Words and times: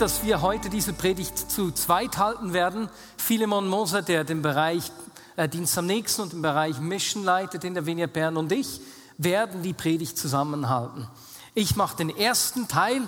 Dass 0.00 0.24
wir 0.24 0.40
heute 0.40 0.70
diese 0.70 0.94
Predigt 0.94 1.50
zu 1.50 1.72
zweit 1.72 2.16
halten 2.16 2.54
werden. 2.54 2.88
Philemon 3.18 3.68
Moser, 3.68 4.00
der 4.00 4.24
den 4.24 4.40
Bereich 4.40 4.90
äh, 5.36 5.46
Dienst 5.46 5.76
am 5.76 5.84
Nächsten 5.84 6.22
und 6.22 6.32
den 6.32 6.40
Bereich 6.40 6.80
Mission 6.80 7.22
leitet 7.22 7.64
in 7.64 7.74
der 7.74 7.84
Vineyard 7.84 8.14
Bern 8.14 8.38
und 8.38 8.50
ich 8.50 8.80
werden 9.18 9.62
die 9.62 9.74
Predigt 9.74 10.16
zusammenhalten. 10.16 11.06
Ich 11.54 11.76
mache 11.76 11.98
den 11.98 12.08
ersten 12.16 12.66
Teil 12.66 13.02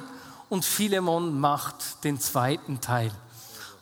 und 0.50 0.66
Philemon 0.66 1.40
macht 1.40 2.04
den 2.04 2.20
zweiten 2.20 2.82
Teil. 2.82 3.10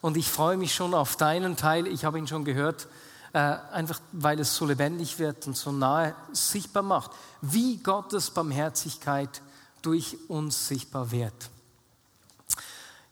Und 0.01 0.17
ich 0.17 0.29
freue 0.31 0.57
mich 0.57 0.73
schon 0.73 0.95
auf 0.95 1.17
deinen 1.17 1.57
Teil. 1.57 1.89
Ich 1.89 2.05
habe 2.05 2.17
ihn 2.17 2.29
schon 2.29 2.45
gehört, 2.45 2.87
äh, 3.33 3.39
einfach 3.73 3.99
weil 4.13 4.39
es 4.39 4.55
so 4.55 4.67
lebendig 4.67 5.19
wird 5.19 5.49
und 5.49 5.57
so 5.57 5.73
nahe 5.73 6.15
sichtbar 6.33 6.85
macht, 6.85 7.11
wie 7.41 7.79
Gottes 7.79 8.31
Barmherzigkeit 8.31 9.43
durch 9.83 10.17
uns 10.29 10.69
sichtbar 10.69 11.11
wird. 11.11 11.51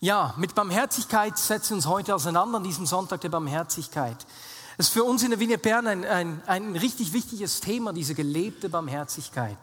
Ja, 0.01 0.33
mit 0.37 0.55
Barmherzigkeit 0.55 1.37
setzen 1.37 1.71
wir 1.71 1.77
uns 1.79 1.87
heute 1.87 2.15
auseinander 2.15 2.59
an 2.59 2.63
diesem 2.63 2.87
Sonntag 2.87 3.21
der 3.21 3.31
Barmherzigkeit. 3.31 4.17
Es 4.77 4.87
ist 4.87 4.93
für 4.93 5.03
uns 5.03 5.25
in 5.25 5.31
der 5.31 5.41
Wiener 5.41 5.57
Bern 5.57 5.89
ein, 5.89 6.05
ein, 6.05 6.41
ein 6.47 6.77
richtig 6.77 7.13
wichtiges 7.13 7.61
Thema, 7.61 7.93
diese 7.93 8.15
gelebte 8.15 8.69
Barmherzigkeit. 8.69 9.59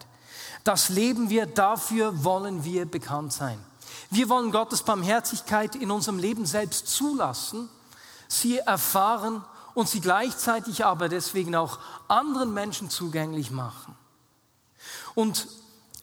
Das 0.62 0.90
leben 0.90 1.30
wir, 1.30 1.46
dafür 1.46 2.22
wollen 2.22 2.64
wir 2.64 2.84
bekannt 2.84 3.32
sein. 3.32 3.58
Wir 4.10 4.28
wollen 4.28 4.52
Gottes 4.52 4.82
Barmherzigkeit 4.82 5.74
in 5.74 5.90
unserem 5.90 6.18
Leben 6.18 6.44
selbst 6.44 6.88
zulassen, 6.88 7.70
sie 8.28 8.58
erfahren 8.58 9.42
und 9.72 9.88
sie 9.88 10.02
gleichzeitig 10.02 10.84
aber 10.84 11.08
deswegen 11.08 11.54
auch 11.54 11.78
anderen 12.08 12.52
Menschen 12.52 12.90
zugänglich 12.90 13.50
machen. 13.50 13.96
Und 15.14 15.48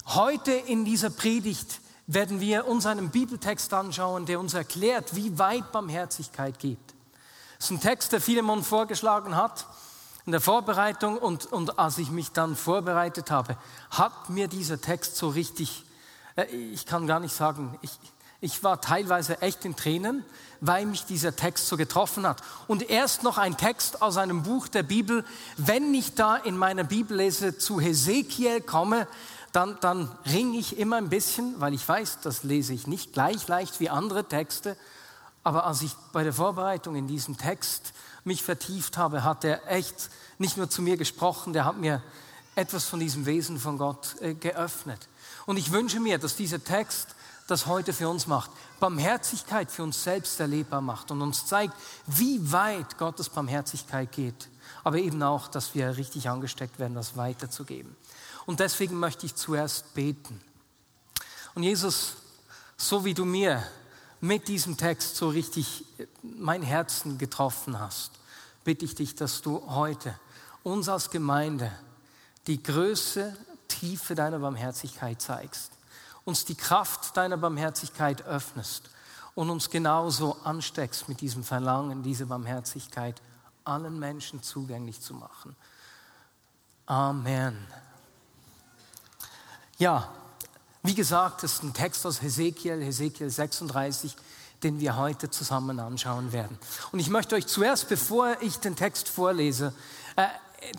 heute 0.07 0.53
in 0.53 0.85
dieser 0.85 1.11
Predigt 1.11 1.82
werden 2.07 2.39
wir 2.39 2.67
uns 2.67 2.85
einen 2.85 3.09
Bibeltext 3.09 3.73
anschauen, 3.73 4.25
der 4.25 4.39
uns 4.39 4.53
erklärt, 4.53 5.15
wie 5.15 5.37
weit 5.39 5.71
Barmherzigkeit 5.71 6.59
geht. 6.59 6.77
Das 7.57 7.65
ist 7.65 7.71
ein 7.71 7.81
Text, 7.81 8.11
der 8.11 8.21
Philemon 8.21 8.63
vorgeschlagen 8.63 9.35
hat 9.35 9.65
in 10.25 10.31
der 10.31 10.41
Vorbereitung 10.41 11.17
und, 11.17 11.45
und 11.45 11.79
als 11.79 11.97
ich 11.97 12.09
mich 12.09 12.31
dann 12.31 12.55
vorbereitet 12.55 13.29
habe, 13.29 13.57
hat 13.89 14.29
mir 14.29 14.47
dieser 14.47 14.79
Text 14.79 15.17
so 15.17 15.29
richtig, 15.29 15.83
äh, 16.35 16.45
ich 16.45 16.85
kann 16.85 17.07
gar 17.07 17.19
nicht 17.19 17.35
sagen, 17.35 17.77
ich, 17.81 17.91
ich 18.39 18.63
war 18.63 18.81
teilweise 18.81 19.41
echt 19.41 19.65
in 19.65 19.75
Tränen, 19.75 20.25
weil 20.61 20.85
mich 20.85 21.05
dieser 21.05 21.35
Text 21.35 21.67
so 21.67 21.75
getroffen 21.75 22.25
hat. 22.25 22.41
Und 22.67 22.89
erst 22.89 23.23
noch 23.23 23.37
ein 23.37 23.57
Text 23.57 24.01
aus 24.01 24.17
einem 24.17 24.43
Buch 24.43 24.67
der 24.69 24.83
Bibel, 24.83 25.25
wenn 25.57 25.93
ich 25.93 26.15
da 26.15 26.37
in 26.37 26.57
meiner 26.57 26.85
Bibellese 26.85 27.57
zu 27.57 27.81
Hesekiel 27.81 28.61
komme, 28.61 29.07
dann, 29.53 29.77
dann 29.81 30.11
ringe 30.25 30.57
ich 30.57 30.77
immer 30.77 30.97
ein 30.97 31.09
bisschen, 31.09 31.61
weil 31.61 31.73
ich 31.73 31.87
weiß, 31.87 32.19
das 32.21 32.43
lese 32.43 32.73
ich 32.73 32.87
nicht 32.87 33.13
gleich 33.13 33.47
leicht 33.47 33.79
wie 33.79 33.89
andere 33.89 34.25
Texte. 34.25 34.75
Aber 35.43 35.65
als 35.65 35.81
ich 35.83 35.93
bei 36.11 36.23
der 36.23 36.33
Vorbereitung 36.33 36.95
in 36.95 37.07
diesem 37.07 37.37
Text 37.37 37.93
mich 38.23 38.43
vertieft 38.43 38.97
habe, 38.97 39.23
hat 39.23 39.43
er 39.43 39.71
echt 39.71 40.09
nicht 40.39 40.57
nur 40.57 40.69
zu 40.69 40.81
mir 40.81 40.97
gesprochen, 40.97 41.53
der 41.53 41.65
hat 41.65 41.77
mir 41.77 42.01
etwas 42.55 42.85
von 42.85 42.99
diesem 42.99 43.25
Wesen 43.25 43.59
von 43.59 43.77
Gott 43.77 44.15
äh, 44.21 44.33
geöffnet. 44.33 45.07
Und 45.45 45.57
ich 45.57 45.71
wünsche 45.71 45.99
mir, 45.99 46.17
dass 46.17 46.35
dieser 46.35 46.63
Text 46.63 47.15
das 47.47 47.67
heute 47.67 47.93
für 47.93 48.09
uns 48.09 48.25
macht, 48.25 48.49
Barmherzigkeit 48.79 49.69
für 49.69 49.83
uns 49.83 50.03
selbst 50.03 50.39
erlebbar 50.39 50.81
macht 50.81 51.11
und 51.11 51.21
uns 51.21 51.45
zeigt, 51.45 51.73
wie 52.07 52.51
weit 52.51 52.97
Gottes 52.97 53.29
Barmherzigkeit 53.29 54.11
geht, 54.11 54.49
aber 54.83 54.97
eben 54.97 55.21
auch, 55.21 55.47
dass 55.47 55.75
wir 55.75 55.97
richtig 55.97 56.29
angesteckt 56.29 56.79
werden, 56.79 56.95
das 56.95 57.17
weiterzugeben. 57.17 57.95
Und 58.45 58.59
deswegen 58.59 58.99
möchte 58.99 59.25
ich 59.25 59.35
zuerst 59.35 59.93
beten. 59.93 60.41
Und 61.55 61.63
Jesus, 61.63 62.15
so 62.77 63.05
wie 63.05 63.13
du 63.13 63.25
mir 63.25 63.63
mit 64.21 64.47
diesem 64.47 64.77
Text 64.77 65.15
so 65.15 65.29
richtig 65.29 65.85
mein 66.21 66.61
Herzen 66.61 67.17
getroffen 67.17 67.79
hast, 67.79 68.11
bitte 68.63 68.85
ich 68.85 68.95
dich, 68.95 69.15
dass 69.15 69.41
du 69.41 69.63
heute 69.67 70.17
uns 70.63 70.89
als 70.89 71.09
Gemeinde 71.09 71.71
die 72.47 72.61
Größe, 72.61 73.35
Tiefe 73.67 74.15
deiner 74.15 74.39
Barmherzigkeit 74.39 75.21
zeigst, 75.21 75.71
uns 76.25 76.45
die 76.45 76.55
Kraft 76.55 77.15
deiner 77.17 77.37
Barmherzigkeit 77.37 78.21
öffnest 78.23 78.89
und 79.35 79.49
uns 79.49 79.69
genauso 79.69 80.37
ansteckst 80.43 81.09
mit 81.09 81.21
diesem 81.21 81.43
Verlangen, 81.43 82.03
diese 82.03 82.25
Barmherzigkeit 82.25 83.21
allen 83.65 83.99
Menschen 83.99 84.41
zugänglich 84.43 85.01
zu 85.01 85.13
machen. 85.13 85.55
Amen. 86.85 87.67
Ja, 89.83 90.07
wie 90.81 90.95
gesagt, 90.95 91.43
das 91.43 91.55
ist 91.55 91.63
ein 91.63 91.73
Text 91.73 92.05
aus 92.05 92.21
Hesekiel, 92.21 92.81
Hesekiel 92.81 93.29
36, 93.29 94.15
den 94.63 94.79
wir 94.79 94.95
heute 94.95 95.29
zusammen 95.29 95.77
anschauen 95.77 96.31
werden. 96.31 96.57
Und 96.93 96.99
ich 96.99 97.09
möchte 97.09 97.35
euch 97.35 97.47
zuerst, 97.47 97.89
bevor 97.89 98.37
ich 98.39 98.55
den 98.59 98.77
Text 98.77 99.09
vorlese, 99.09 99.73
äh, 100.15 100.25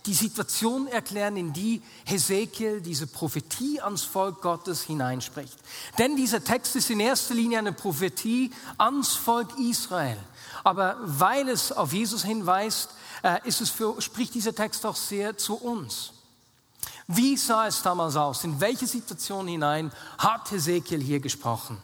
die 0.07 0.15
Situation 0.15 0.87
erklären, 0.87 1.37
in 1.37 1.53
die 1.53 1.83
Hesekiel 2.07 2.81
diese 2.81 3.07
Prophetie 3.07 3.79
ans 3.83 4.05
Volk 4.05 4.41
Gottes 4.41 4.81
hineinspricht. 4.85 5.59
Denn 5.99 6.17
dieser 6.17 6.43
Text 6.43 6.75
ist 6.75 6.89
in 6.89 7.01
erster 7.01 7.35
Linie 7.35 7.59
eine 7.59 7.75
Prophetie 7.75 8.53
ans 8.79 9.13
Volk 9.13 9.51
Israel. 9.59 10.17
Aber 10.63 10.97
weil 11.03 11.51
es 11.51 11.73
auf 11.73 11.93
Jesus 11.93 12.25
hinweist, 12.25 12.89
äh, 13.23 13.37
ist 13.47 13.61
es 13.61 13.69
für, 13.69 14.01
spricht 14.01 14.33
dieser 14.33 14.55
Text 14.55 14.87
auch 14.87 14.97
sehr 14.97 15.37
zu 15.37 15.57
uns. 15.57 16.15
Wie 17.07 17.37
sah 17.37 17.67
es 17.67 17.83
damals 17.83 18.17
aus? 18.17 18.45
In 18.45 18.61
welche 18.61 18.87
Situation 18.87 19.47
hinein 19.47 19.93
hat 20.19 20.51
Hesekiel 20.51 21.01
hier 21.01 21.21
gesprochen? 21.21 21.83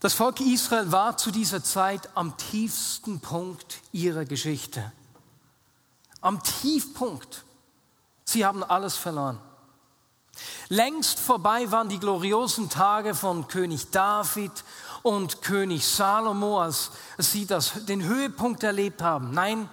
Das 0.00 0.14
Volk 0.14 0.40
Israel 0.40 0.92
war 0.92 1.16
zu 1.16 1.32
dieser 1.32 1.62
Zeit 1.64 2.08
am 2.14 2.36
tiefsten 2.36 3.18
Punkt 3.18 3.80
ihrer 3.90 4.24
Geschichte. 4.24 4.92
Am 6.20 6.40
Tiefpunkt. 6.42 7.44
Sie 8.24 8.44
haben 8.44 8.62
alles 8.62 8.96
verloren. 8.96 9.40
Längst 10.68 11.18
vorbei 11.18 11.70
waren 11.72 11.88
die 11.88 11.98
gloriosen 11.98 12.68
Tage 12.68 13.14
von 13.14 13.48
König 13.48 13.90
David 13.90 14.52
und 15.02 15.42
König 15.42 15.84
Salomo, 15.84 16.60
als 16.60 16.92
sie 17.16 17.46
das, 17.46 17.86
den 17.86 18.04
Höhepunkt 18.04 18.62
erlebt 18.62 19.02
haben. 19.02 19.32
Nein, 19.32 19.68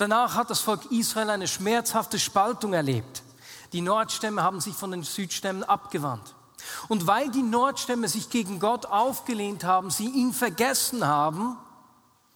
Danach 0.00 0.34
hat 0.34 0.48
das 0.48 0.60
Volk 0.60 0.90
Israel 0.90 1.28
eine 1.28 1.46
schmerzhafte 1.46 2.18
Spaltung 2.18 2.72
erlebt. 2.72 3.22
Die 3.74 3.82
Nordstämme 3.82 4.42
haben 4.42 4.62
sich 4.62 4.74
von 4.74 4.92
den 4.92 5.02
Südstämmen 5.02 5.62
abgewandt. 5.62 6.34
Und 6.88 7.06
weil 7.06 7.30
die 7.30 7.42
Nordstämme 7.42 8.08
sich 8.08 8.30
gegen 8.30 8.60
Gott 8.60 8.86
aufgelehnt 8.86 9.62
haben, 9.62 9.90
sie 9.90 10.08
ihn 10.08 10.32
vergessen 10.32 11.06
haben, 11.06 11.58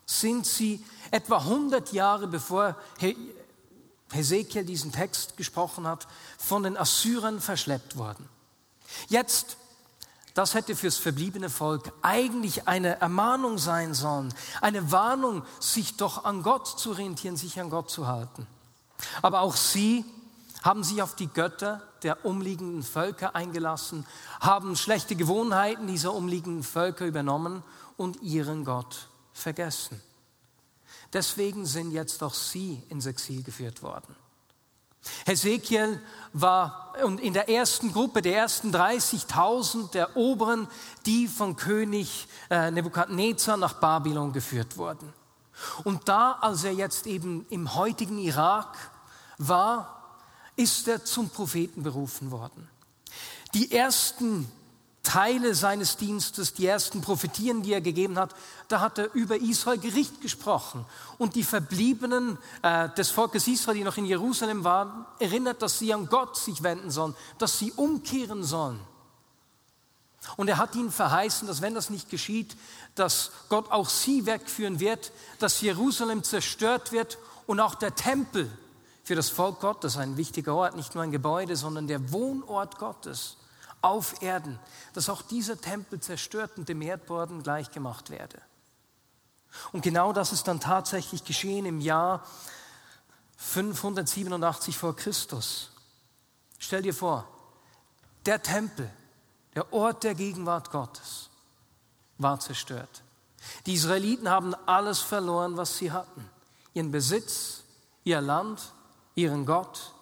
sind 0.05 0.45
sie 0.45 0.85
etwa 1.11 1.39
100 1.39 1.95
Jahre 1.95 2.27
bevor 2.27 2.77
Hesekiel 4.13 4.65
diesen 4.67 4.93
Text 4.93 5.39
gesprochen 5.39 5.87
hat, 5.87 6.07
von 6.37 6.65
den 6.65 6.77
Assyrern 6.77 7.41
verschleppt 7.41 7.97
worden. 7.97 8.29
Jetzt 9.09 9.57
das 10.35 10.55
hätte 10.55 10.75
fürs 10.75 10.97
verbliebene 10.97 11.49
Volk 11.49 11.93
eigentlich 12.03 12.67
eine 12.67 13.01
Ermahnung 13.01 13.57
sein 13.57 13.95
sollen, 13.95 14.35
eine 14.61 14.91
Warnung, 14.91 15.45
sich 15.61 15.97
doch 15.97 16.25
an 16.25 16.43
Gott 16.43 16.67
zu 16.67 16.91
orientieren, 16.91 17.37
sich 17.37 17.61
an 17.61 17.71
Gott 17.71 17.89
zu 17.89 18.09
halten. 18.09 18.47
Aber 19.23 19.41
auch 19.41 19.55
sie 19.55 20.05
haben 20.63 20.83
sich 20.83 21.03
auf 21.03 21.15
die 21.15 21.29
Götter 21.29 21.83
der 22.03 22.25
umliegenden 22.25 22.83
Völker 22.83 23.37
eingelassen, 23.37 24.07
haben 24.41 24.77
schlechte 24.77 25.15
Gewohnheiten 25.15 25.87
dieser 25.87 26.13
umliegenden 26.13 26.65
Völker 26.65 27.07
übernommen 27.07 27.63
und 27.97 28.21
ihren 28.23 28.65
Gott 28.65 29.09
vergessen. 29.33 30.03
Deswegen 31.13 31.65
sind 31.65 31.93
jetzt 31.93 32.23
auch 32.25 32.35
sie 32.35 32.83
ins 32.89 33.07
Exil 33.07 33.45
geführt 33.45 33.83
worden. 33.83 34.17
Hesekiel 35.27 36.01
war 36.33 36.95
in 37.21 37.33
der 37.33 37.49
ersten 37.49 37.93
Gruppe, 37.93 38.23
der 38.23 38.37
ersten 38.37 38.75
30.000 38.75 39.91
der 39.93 40.17
Oberen, 40.17 40.69
die 41.07 41.29
von 41.29 41.57
König 41.57 42.29
äh, 42.51 42.71
Nebukadnezar 42.71 43.57
nach 43.57 43.75
Babylon 43.75 44.33
geführt 44.33 44.77
wurden. 44.77 45.13
Und 45.85 46.09
da, 46.09 46.33
als 46.41 46.65
er 46.65 46.73
jetzt 46.73 47.07
eben 47.07 47.47
im 47.51 47.75
heutigen 47.75 48.19
Irak 48.19 48.77
war, 49.39 50.19
ist 50.57 50.87
er 50.89 51.05
zum 51.05 51.31
Propheten 51.31 51.83
berufen 51.83 52.31
worden. 52.31 52.69
Die 53.55 53.73
ersten 53.73 54.51
Teile 55.05 55.55
seines 55.55 55.97
Dienstes, 55.97 56.55
die 56.55 56.67
ersten 56.67 57.01
Prophetien, 57.01 57.63
die 57.63 57.73
er 57.73 57.81
gegeben 57.81 58.19
hat, 58.19 58.35
da 58.69 58.81
hat 58.81 58.99
er 58.99 59.13
über 59.15 59.37
Israel 59.37 59.79
Gericht 59.79 60.21
gesprochen. 60.21 60.85
Und 61.19 61.37
die 61.37 61.45
Verbliebenen 61.45 62.39
äh, 62.63 62.89
des 62.91 63.11
Volkes 63.11 63.47
Israel, 63.47 63.77
die 63.77 63.85
noch 63.85 63.99
in 63.99 64.07
Jerusalem 64.07 64.65
waren, 64.65 65.07
erinnert, 65.21 65.63
dass 65.63 65.79
sie 65.79 65.95
an 65.95 66.09
Gott 66.09 66.37
sich 66.37 66.63
wenden 66.65 66.91
sollen, 66.91 67.15
dass 67.39 67.59
sie 67.59 67.71
umkehren 67.73 68.43
sollen. 68.43 68.81
Und 70.37 70.49
er 70.49 70.57
hat 70.57 70.75
ihnen 70.75 70.91
verheißen, 70.91 71.47
dass 71.47 71.61
wenn 71.61 71.75
das 71.75 71.91
nicht 71.91 72.11
geschieht, 72.11 72.57
dass 72.95 73.31
Gott 73.51 73.71
auch 73.71 73.91
sie 73.91 74.27
wegführen 74.27 74.81
wird, 74.81 75.13
dass 75.39 75.61
Jerusalem 75.61 76.25
zerstört 76.25 76.93
wird 76.93 77.19
und 77.47 77.61
auch 77.61 77.75
der 77.75 77.95
Tempel 77.95 78.51
für 79.05 79.15
das 79.15 79.29
Volk 79.29 79.61
Gottes, 79.61 79.99
ein 79.99 80.17
wichtiger 80.17 80.55
Ort, 80.55 80.77
nicht 80.77 80.95
nur 80.95 81.05
ein 81.05 81.13
Gebäude, 81.13 81.57
sondern 81.57 81.87
der 81.87 82.11
Wohnort 82.11 82.79
Gottes 82.79 83.37
auf 83.85 84.23
Erden, 84.23 84.59
dass 84.95 85.09
auch 85.09 85.23
dieser 85.23 85.61
Tempel 85.61 86.01
zerstört 86.01 86.53
und 86.57 86.69
dem 86.69 86.81
Erdboden 86.81 87.43
gleichgemacht 87.43 88.11
werde. 88.11 88.41
Und 89.73 89.83
genau 89.83 90.13
das 90.13 90.33
ist 90.33 90.49
dann 90.49 90.59
tatsächlich 90.59 91.25
geschehen 91.25 91.67
im 91.67 91.81
Jahr 91.81 92.27
587 93.37 94.77
vor 94.77 94.97
Christus. 94.97 95.71
Stell 96.59 96.83
dir 96.83 96.95
vor, 96.95 97.29
der 98.25 98.43
Tempel, 98.43 98.91
der 99.55 99.73
Ort 99.73 100.03
der 100.03 100.15
Gegenwart 100.15 100.71
Gottes, 100.71 101.29
war 102.17 102.41
zerstört. 102.41 103.03
Die 103.67 103.75
Israeliten 103.75 104.31
haben 104.31 104.55
alles 104.67 105.01
verloren, 105.01 105.57
was 105.57 105.77
sie 105.77 105.93
hatten. 105.93 106.29
Ihren 106.73 106.91
Besitz, 106.91 107.65
ihr 108.03 108.23
Land, 108.23 108.73
ihren 109.15 109.45
Gott, 109.45 109.93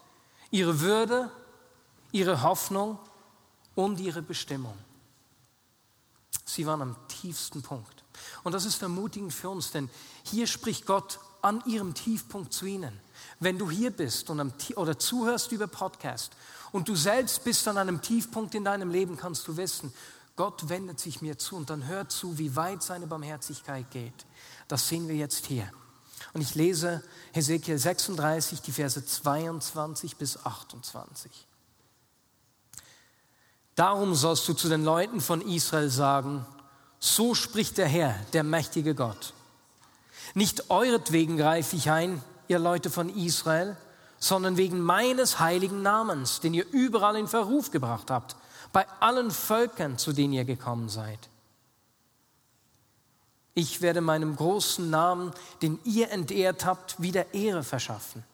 ihre 0.51 0.81
Würde, 0.81 1.31
ihre 2.13 2.43
Hoffnung 2.43 2.99
und 3.75 4.01
ihre 4.01 4.23
Bestimmung. 4.23 4.77
Sie 6.45 6.67
waren 6.67 6.83
am 6.83 6.97
tiefsten 7.09 7.63
Punkt. 7.63 8.05
Und 8.43 8.53
das 8.53 8.65
ist 8.65 8.83
ermutigend 8.83 9.33
für 9.33 9.49
uns, 9.49 9.71
denn 9.71 9.89
hier 10.25 10.47
spricht 10.47 10.87
Gott 10.87 11.19
an 11.41 11.63
ihrem 11.67 11.95
Tiefpunkt 11.95 12.53
zu 12.53 12.67
ihnen. 12.67 13.01
Wenn 13.41 13.59
du 13.59 13.71
hier 13.71 13.91
bist 13.91 14.31
und 14.31 14.41
am, 14.41 14.53
oder 14.77 14.99
zuhörst 14.99 15.53
über 15.53 15.67
Podcast 15.67 16.33
und 16.71 16.89
du 16.89 16.95
selbst 16.95 17.45
bist 17.45 17.67
an 17.69 17.79
einem 17.79 18.03
Tiefpunkt 18.03 18.55
in 18.55 18.65
deinem 18.65 18.91
Leben, 18.91 19.17
kannst 19.17 19.49
du 19.49 19.57
wissen, 19.57 19.93
Gott 20.37 20.69
wendet 20.69 20.99
sich 20.99 21.21
mir 21.21 21.39
zu 21.39 21.57
und 21.57 21.69
dann 21.69 21.87
hört 21.87 22.11
zu, 22.11 22.39
wie 22.39 22.57
weit 22.57 22.83
seine 22.83 23.07
Barmherzigkeit 23.07 23.91
geht. 23.91 24.27
Das 24.69 24.89
sehen 24.89 25.09
wir 25.09 25.17
jetzt 25.17 25.47
hier. 25.47 25.71
Und 26.33 26.41
ich 26.41 26.55
lese 26.55 27.03
Hesekiel 27.33 27.79
36, 27.79 28.61
die 28.63 28.73
Verse 28.73 29.05
22 29.05 30.17
bis 30.17 30.45
28. 30.45 31.31
Darum 33.75 34.15
sollst 34.15 34.47
du 34.49 34.53
zu 34.53 34.69
den 34.69 34.85
Leuten 34.85 35.21
von 35.21 35.41
Israel 35.41 35.89
sagen, 35.89 36.45
so 36.99 37.35
spricht 37.35 37.79
der 37.79 37.89
Herr, 37.89 38.15
der 38.33 38.45
mächtige 38.45 38.95
Gott. 38.95 39.33
Nicht 40.35 40.71
euretwegen 40.71 41.37
greife 41.37 41.77
ich 41.77 41.91
ein, 41.91 42.23
ihr 42.49 42.59
Leute 42.59 42.91
von 42.91 43.09
Israel, 43.09 43.77
sondern 44.19 44.57
wegen 44.57 44.81
meines 44.81 45.41
heiligen 45.41 45.83
Namens, 45.83 46.41
den 46.41 46.55
ihr 46.55 46.67
überall 46.71 47.17
in 47.17 47.27
Verruf 47.27 47.71
gebracht 47.71 48.11
habt, 48.11 48.37
bei 48.73 48.87
allen 49.01 49.31
Völkern, 49.31 49.99
zu 49.99 50.13
denen 50.13 50.33
ihr 50.33 50.45
gekommen 50.45 50.89
seid. 50.89 51.19
Ich 53.55 53.83
werde 53.83 54.01
meinem 54.01 54.37
großen 54.37 54.89
Namen, 54.89 55.33
den 55.61 55.79
ihr 55.85 56.11
entehrt 56.11 56.65
habt, 56.65 57.03
wieder 57.03 57.35
Ehre 57.35 57.65
verschaffen. 57.65 58.25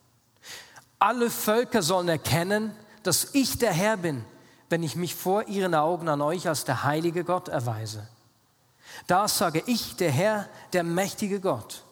Alle 0.98 1.30
Völker 1.30 1.82
sollen 1.82 2.08
erkennen, 2.08 2.72
dass 3.02 3.34
ich 3.34 3.58
der 3.58 3.72
Herr 3.72 3.96
bin, 3.96 4.24
wenn 4.68 4.82
ich 4.82 4.96
mich 4.96 5.14
vor 5.14 5.48
ihren 5.48 5.74
Augen 5.74 6.08
an 6.08 6.20
euch 6.20 6.48
als 6.48 6.64
der 6.64 6.84
heilige 6.84 7.24
Gott 7.24 7.48
erweise. 7.48 8.06
Da 9.06 9.28
sage 9.28 9.62
ich, 9.66 9.96
der 9.96 10.10
Herr, 10.10 10.48
der 10.72 10.82
mächtige 10.82 11.40
Gott. 11.40 11.84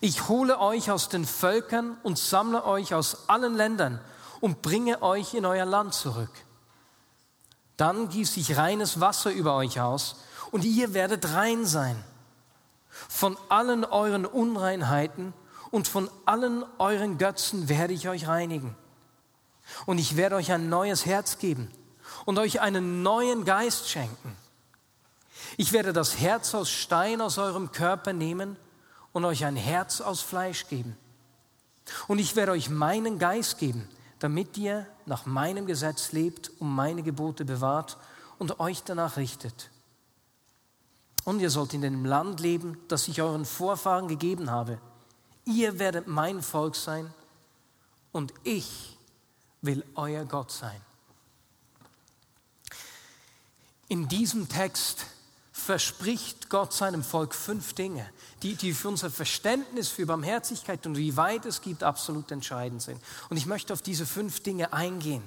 Ich 0.00 0.28
hole 0.28 0.58
euch 0.58 0.90
aus 0.90 1.08
den 1.08 1.24
Völkern 1.24 1.96
und 2.02 2.18
sammle 2.18 2.64
euch 2.64 2.94
aus 2.94 3.28
allen 3.28 3.54
Ländern 3.54 4.00
und 4.40 4.62
bringe 4.62 5.02
euch 5.02 5.34
in 5.34 5.46
euer 5.46 5.64
Land 5.66 5.94
zurück. 5.94 6.30
Dann 7.76 8.08
gieße 8.08 8.40
ich 8.40 8.56
reines 8.56 9.00
Wasser 9.00 9.30
über 9.30 9.54
euch 9.56 9.80
aus 9.80 10.16
und 10.50 10.64
ihr 10.64 10.92
werdet 10.94 11.32
rein 11.32 11.64
sein. 11.64 12.02
Von 12.90 13.38
allen 13.48 13.84
euren 13.84 14.26
Unreinheiten 14.26 15.32
und 15.70 15.88
von 15.88 16.10
allen 16.26 16.64
euren 16.78 17.18
Götzen 17.18 17.68
werde 17.68 17.94
ich 17.94 18.08
euch 18.08 18.26
reinigen. 18.26 18.76
Und 19.86 19.98
ich 19.98 20.16
werde 20.16 20.36
euch 20.36 20.52
ein 20.52 20.68
neues 20.68 21.06
Herz 21.06 21.38
geben 21.38 21.70
und 22.24 22.38
euch 22.38 22.60
einen 22.60 23.02
neuen 23.02 23.44
Geist 23.44 23.88
schenken. 23.88 24.36
Ich 25.56 25.72
werde 25.72 25.92
das 25.92 26.18
Herz 26.18 26.54
aus 26.54 26.70
Stein 26.70 27.20
aus 27.20 27.38
eurem 27.38 27.72
Körper 27.72 28.12
nehmen 28.12 28.56
und 29.12 29.24
euch 29.24 29.44
ein 29.44 29.56
Herz 29.56 30.00
aus 30.00 30.20
Fleisch 30.20 30.68
geben. 30.68 30.96
Und 32.08 32.18
ich 32.18 32.36
werde 32.36 32.52
euch 32.52 32.70
meinen 32.70 33.18
Geist 33.18 33.58
geben, 33.58 33.88
damit 34.18 34.56
ihr 34.58 34.86
nach 35.06 35.26
meinem 35.26 35.66
Gesetz 35.66 36.12
lebt 36.12 36.50
und 36.60 36.74
meine 36.74 37.02
Gebote 37.02 37.44
bewahrt 37.44 37.96
und 38.38 38.60
euch 38.60 38.82
danach 38.84 39.16
richtet. 39.16 39.70
Und 41.24 41.40
ihr 41.40 41.50
sollt 41.50 41.74
in 41.74 41.82
dem 41.82 42.04
Land 42.04 42.40
leben, 42.40 42.78
das 42.88 43.08
ich 43.08 43.20
euren 43.20 43.44
Vorfahren 43.44 44.08
gegeben 44.08 44.50
habe. 44.50 44.78
Ihr 45.44 45.78
werdet 45.78 46.06
mein 46.06 46.42
Volk 46.42 46.76
sein 46.76 47.12
und 48.12 48.32
ich 48.44 48.96
will 49.62 49.84
euer 49.94 50.24
Gott 50.24 50.50
sein. 50.50 50.80
In 53.88 54.08
diesem 54.08 54.48
Text 54.48 55.06
verspricht 55.52 56.48
Gott 56.48 56.72
seinem 56.72 57.02
Volk 57.02 57.34
fünf 57.34 57.74
Dinge, 57.74 58.08
die, 58.42 58.54
die 58.54 58.72
für 58.72 58.88
unser 58.88 59.10
Verständnis 59.10 59.88
für 59.88 60.06
Barmherzigkeit 60.06 60.86
und 60.86 60.96
wie 60.96 61.16
weit 61.16 61.44
es 61.44 61.60
gibt 61.60 61.82
absolut 61.82 62.30
entscheidend 62.30 62.82
sind. 62.82 63.00
Und 63.28 63.36
ich 63.36 63.46
möchte 63.46 63.72
auf 63.72 63.82
diese 63.82 64.06
fünf 64.06 64.40
Dinge 64.42 64.72
eingehen. 64.72 65.22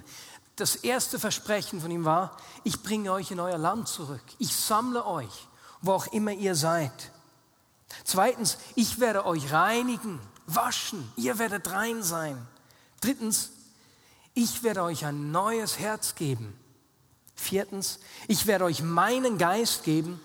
Das 0.56 0.76
erste 0.76 1.20
Versprechen 1.20 1.82
von 1.82 1.92
ihm 1.92 2.06
war, 2.06 2.38
ich 2.64 2.82
bringe 2.84 3.12
euch 3.12 3.32
in 3.32 3.40
euer 3.40 3.58
Land 3.58 3.88
zurück. 3.88 4.24
Ich 4.38 4.56
sammle 4.56 5.06
euch, 5.06 5.48
wo 5.82 5.94
auch 5.94 6.08
immer 6.08 6.32
ihr 6.32 6.56
seid. 6.56 7.12
Zweitens, 8.04 8.58
ich 8.76 9.00
werde 9.00 9.26
euch 9.26 9.52
reinigen, 9.52 10.20
waschen, 10.46 11.12
ihr 11.16 11.40
werdet 11.40 11.72
rein 11.72 12.04
sein. 12.04 12.38
Drittens, 13.02 13.52
ich 14.34 14.64
werde 14.64 14.84
euch 14.84 15.06
ein 15.06 15.32
neues 15.32 15.80
Herz 15.80 16.16
geben. 16.16 16.58
Viertens, 17.36 18.00
ich 18.28 18.48
werde 18.48 18.66
euch 18.66 18.82
meinen 18.82 19.38
Geist 19.38 19.84
geben. 19.84 20.20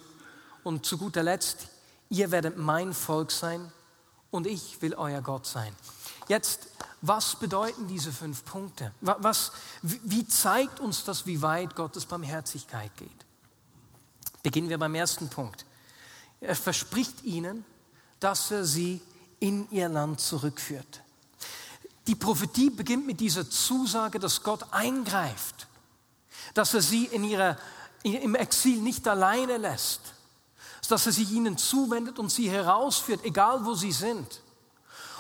Und 0.65 0.85
zu 0.85 0.99
guter 0.99 1.23
Letzt, 1.23 1.69
ihr 2.09 2.31
werdet 2.31 2.57
mein 2.59 2.93
Volk 2.93 3.31
sein 3.31 3.73
und 4.31 4.47
ich 4.47 4.83
will 4.83 4.95
euer 4.95 5.23
Gott 5.23 5.47
sein. 5.47 5.75
Jetzt, 6.29 6.69
was 7.01 7.37
bedeuten 7.37 7.89
diese 7.89 8.13
fünf 8.13 8.45
Punkte? 8.45 8.93
Was, 9.01 9.53
wie 9.83 10.27
zeigt 10.27 10.81
uns 10.81 11.05
das, 11.05 11.27
wie 11.27 11.41
weit 11.41 11.75
Gottes 11.75 12.05
Barmherzigkeit 12.05 12.95
geht? 12.97 13.27
Beginnen 14.43 14.69
wir 14.69 14.79
beim 14.79 14.95
ersten 14.95 15.29
Punkt. 15.29 15.65
Er 16.41 16.55
verspricht 16.55 17.25
ihnen, 17.25 17.65
dass 18.21 18.51
er 18.51 18.65
sie 18.65 19.01
in 19.41 19.71
ihr 19.71 19.89
Land 19.89 20.21
zurückführt. 20.21 21.03
Die 22.09 22.15
Prophetie 22.15 22.71
beginnt 22.71 23.07
mit 23.07 23.21
dieser 23.21 23.49
Zusage, 23.51 24.19
dass 24.19 24.43
Gott 24.43 24.65
eingreift, 24.73 25.67
dass 26.55 26.73
er 26.73 26.81
sie 26.81 27.05
in 27.05 27.23
ihrer, 27.23 27.59
im 28.03 28.35
Exil 28.35 28.81
nicht 28.81 29.07
alleine 29.07 29.59
lässt, 29.59 30.01
dass 30.89 31.05
er 31.05 31.13
sich 31.13 31.31
ihnen 31.31 31.59
zuwendet 31.59 32.19
und 32.19 32.33
sie 32.33 32.49
herausführt, 32.49 33.27
egal 33.27 33.67
wo 33.67 33.75
sie 33.75 33.93
sind. 33.93 34.41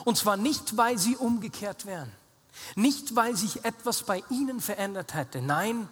Und 0.06 0.16
zwar 0.16 0.38
nicht, 0.38 0.78
weil 0.78 0.96
sie 0.96 1.14
umgekehrt 1.14 1.84
wären, 1.84 2.10
nicht, 2.74 3.14
weil 3.14 3.36
sich 3.36 3.66
etwas 3.66 4.04
bei 4.04 4.24
ihnen 4.30 4.58
verändert 4.58 5.12
hätte, 5.12 5.42
nein, 5.42 5.90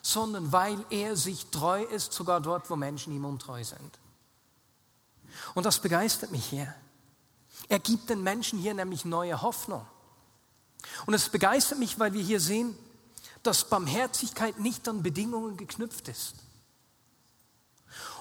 sondern 0.00 0.50
weil 0.50 0.82
er 0.88 1.14
sich 1.14 1.44
treu 1.50 1.82
ist, 1.82 2.14
sogar 2.14 2.40
dort, 2.40 2.70
wo 2.70 2.76
Menschen 2.76 3.14
ihm 3.14 3.26
untreu 3.26 3.62
sind. 3.62 3.98
Und 5.54 5.66
das 5.66 5.78
begeistert 5.80 6.30
mich 6.30 6.46
hier. 6.46 6.74
Er 7.68 7.80
gibt 7.80 8.08
den 8.08 8.22
Menschen 8.22 8.58
hier 8.58 8.72
nämlich 8.72 9.04
neue 9.04 9.42
Hoffnung. 9.42 9.84
Und 11.06 11.14
es 11.14 11.28
begeistert 11.28 11.78
mich, 11.78 11.98
weil 11.98 12.12
wir 12.12 12.22
hier 12.22 12.40
sehen, 12.40 12.76
dass 13.42 13.68
Barmherzigkeit 13.68 14.58
nicht 14.58 14.88
an 14.88 15.02
Bedingungen 15.02 15.56
geknüpft 15.56 16.08
ist. 16.08 16.34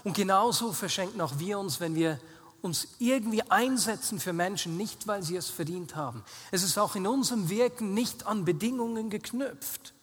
Und 0.03 0.15
genauso 0.15 0.73
verschenken 0.73 1.21
auch 1.21 1.39
wir 1.39 1.59
uns, 1.59 1.79
wenn 1.79 1.95
wir 1.95 2.19
uns 2.61 2.87
irgendwie 2.99 3.43
einsetzen 3.43 4.19
für 4.19 4.33
Menschen, 4.33 4.77
nicht 4.77 5.07
weil 5.07 5.23
sie 5.23 5.35
es 5.35 5.49
verdient 5.49 5.95
haben. 5.95 6.23
Es 6.51 6.63
ist 6.63 6.77
auch 6.77 6.95
in 6.95 7.05
unserem 7.05 7.49
Wirken 7.49 7.93
nicht 7.93 8.25
an 8.25 8.45
Bedingungen 8.45 9.09
geknüpft, 9.09 9.93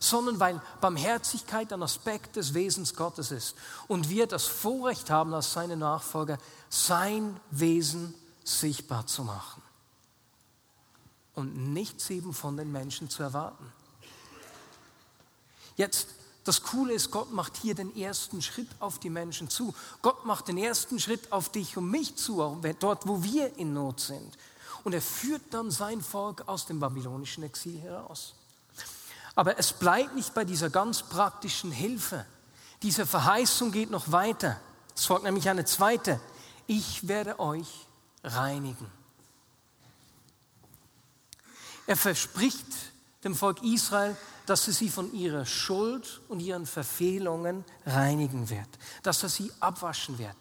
sondern 0.00 0.40
weil 0.40 0.60
Barmherzigkeit 0.80 1.72
ein 1.72 1.82
Aspekt 1.82 2.36
des 2.36 2.54
Wesens 2.54 2.94
Gottes 2.94 3.30
ist 3.30 3.54
und 3.86 4.08
wir 4.08 4.26
das 4.26 4.46
Vorrecht 4.46 5.10
haben, 5.10 5.34
als 5.34 5.52
seine 5.52 5.76
Nachfolger 5.76 6.38
sein 6.68 7.38
Wesen 7.50 8.14
sichtbar 8.44 9.06
zu 9.06 9.22
machen 9.24 9.62
und 11.40 11.72
nichts 11.72 12.10
eben 12.10 12.32
von 12.32 12.56
den 12.56 12.70
Menschen 12.70 13.10
zu 13.10 13.22
erwarten. 13.22 13.72
Jetzt 15.76 16.08
das 16.44 16.62
Coole 16.62 16.94
ist, 16.94 17.10
Gott 17.10 17.32
macht 17.32 17.56
hier 17.58 17.74
den 17.74 17.94
ersten 17.96 18.40
Schritt 18.40 18.68
auf 18.80 18.98
die 18.98 19.10
Menschen 19.10 19.50
zu. 19.50 19.74
Gott 20.02 20.24
macht 20.24 20.48
den 20.48 20.56
ersten 20.56 20.98
Schritt 20.98 21.32
auf 21.32 21.50
dich 21.50 21.76
und 21.76 21.90
mich 21.90 22.16
zu, 22.16 22.60
dort, 22.78 23.06
wo 23.06 23.22
wir 23.22 23.56
in 23.56 23.74
Not 23.74 24.00
sind. 24.00 24.38
Und 24.82 24.94
er 24.94 25.02
führt 25.02 25.42
dann 25.50 25.70
sein 25.70 26.00
Volk 26.00 26.48
aus 26.48 26.66
dem 26.66 26.80
babylonischen 26.80 27.44
Exil 27.44 27.78
heraus. 27.80 28.34
Aber 29.34 29.58
es 29.58 29.72
bleibt 29.72 30.14
nicht 30.14 30.32
bei 30.34 30.44
dieser 30.44 30.70
ganz 30.70 31.02
praktischen 31.02 31.70
Hilfe. 31.70 32.24
Diese 32.82 33.06
Verheißung 33.06 33.70
geht 33.70 33.90
noch 33.90 34.10
weiter. 34.10 34.58
Es 34.96 35.04
folgt 35.04 35.24
nämlich 35.24 35.48
eine 35.48 35.66
zweite. 35.66 36.20
Ich 36.66 37.06
werde 37.06 37.38
euch 37.38 37.86
reinigen. 38.24 38.99
Er 41.90 41.96
verspricht 41.96 42.68
dem 43.24 43.34
Volk 43.34 43.64
Israel, 43.64 44.16
dass 44.46 44.68
er 44.68 44.74
sie 44.74 44.88
von 44.88 45.12
ihrer 45.12 45.44
Schuld 45.44 46.20
und 46.28 46.38
ihren 46.38 46.64
Verfehlungen 46.64 47.64
reinigen 47.84 48.48
wird, 48.48 48.68
dass 49.02 49.24
er 49.24 49.28
sie 49.28 49.50
abwaschen 49.58 50.16
wird. 50.16 50.36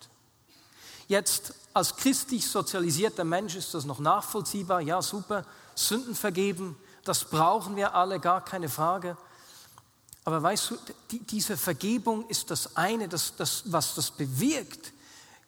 Jetzt 1.08 1.56
als 1.74 1.96
christlich 1.96 2.46
sozialisierter 2.46 3.24
Mensch 3.24 3.56
ist 3.56 3.74
das 3.74 3.86
noch 3.86 3.98
nachvollziehbar, 3.98 4.82
ja 4.82 5.02
super, 5.02 5.44
Sünden 5.74 6.14
vergeben, 6.14 6.78
das 7.04 7.26
brauchen 7.26 7.76
wir 7.76 7.96
alle, 7.96 8.20
gar 8.20 8.46
keine 8.46 8.70
Frage. 8.70 9.18
Aber 10.26 10.44
weißt 10.44 10.70
du, 10.70 10.78
die, 11.10 11.20
diese 11.22 11.58
Vergebung 11.58 12.30
ist 12.30 12.52
das 12.52 12.76
eine, 12.76 13.08
das, 13.08 13.36
das, 13.38 13.64
was 13.66 13.96
das 13.96 14.12
bewirkt, 14.12 14.94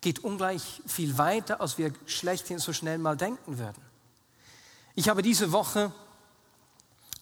geht 0.02 0.24
ungleich 0.24 0.82
viel 0.88 1.20
weiter, 1.20 1.62
als 1.62 1.78
wir 1.78 1.94
schlechthin 2.08 2.58
so 2.58 2.74
schnell 2.74 2.98
mal 2.98 3.16
denken 3.16 3.60
würden. 3.60 3.91
Ich 4.96 5.10
habe 5.10 5.22
diese 5.22 5.52
Woche 5.52 5.92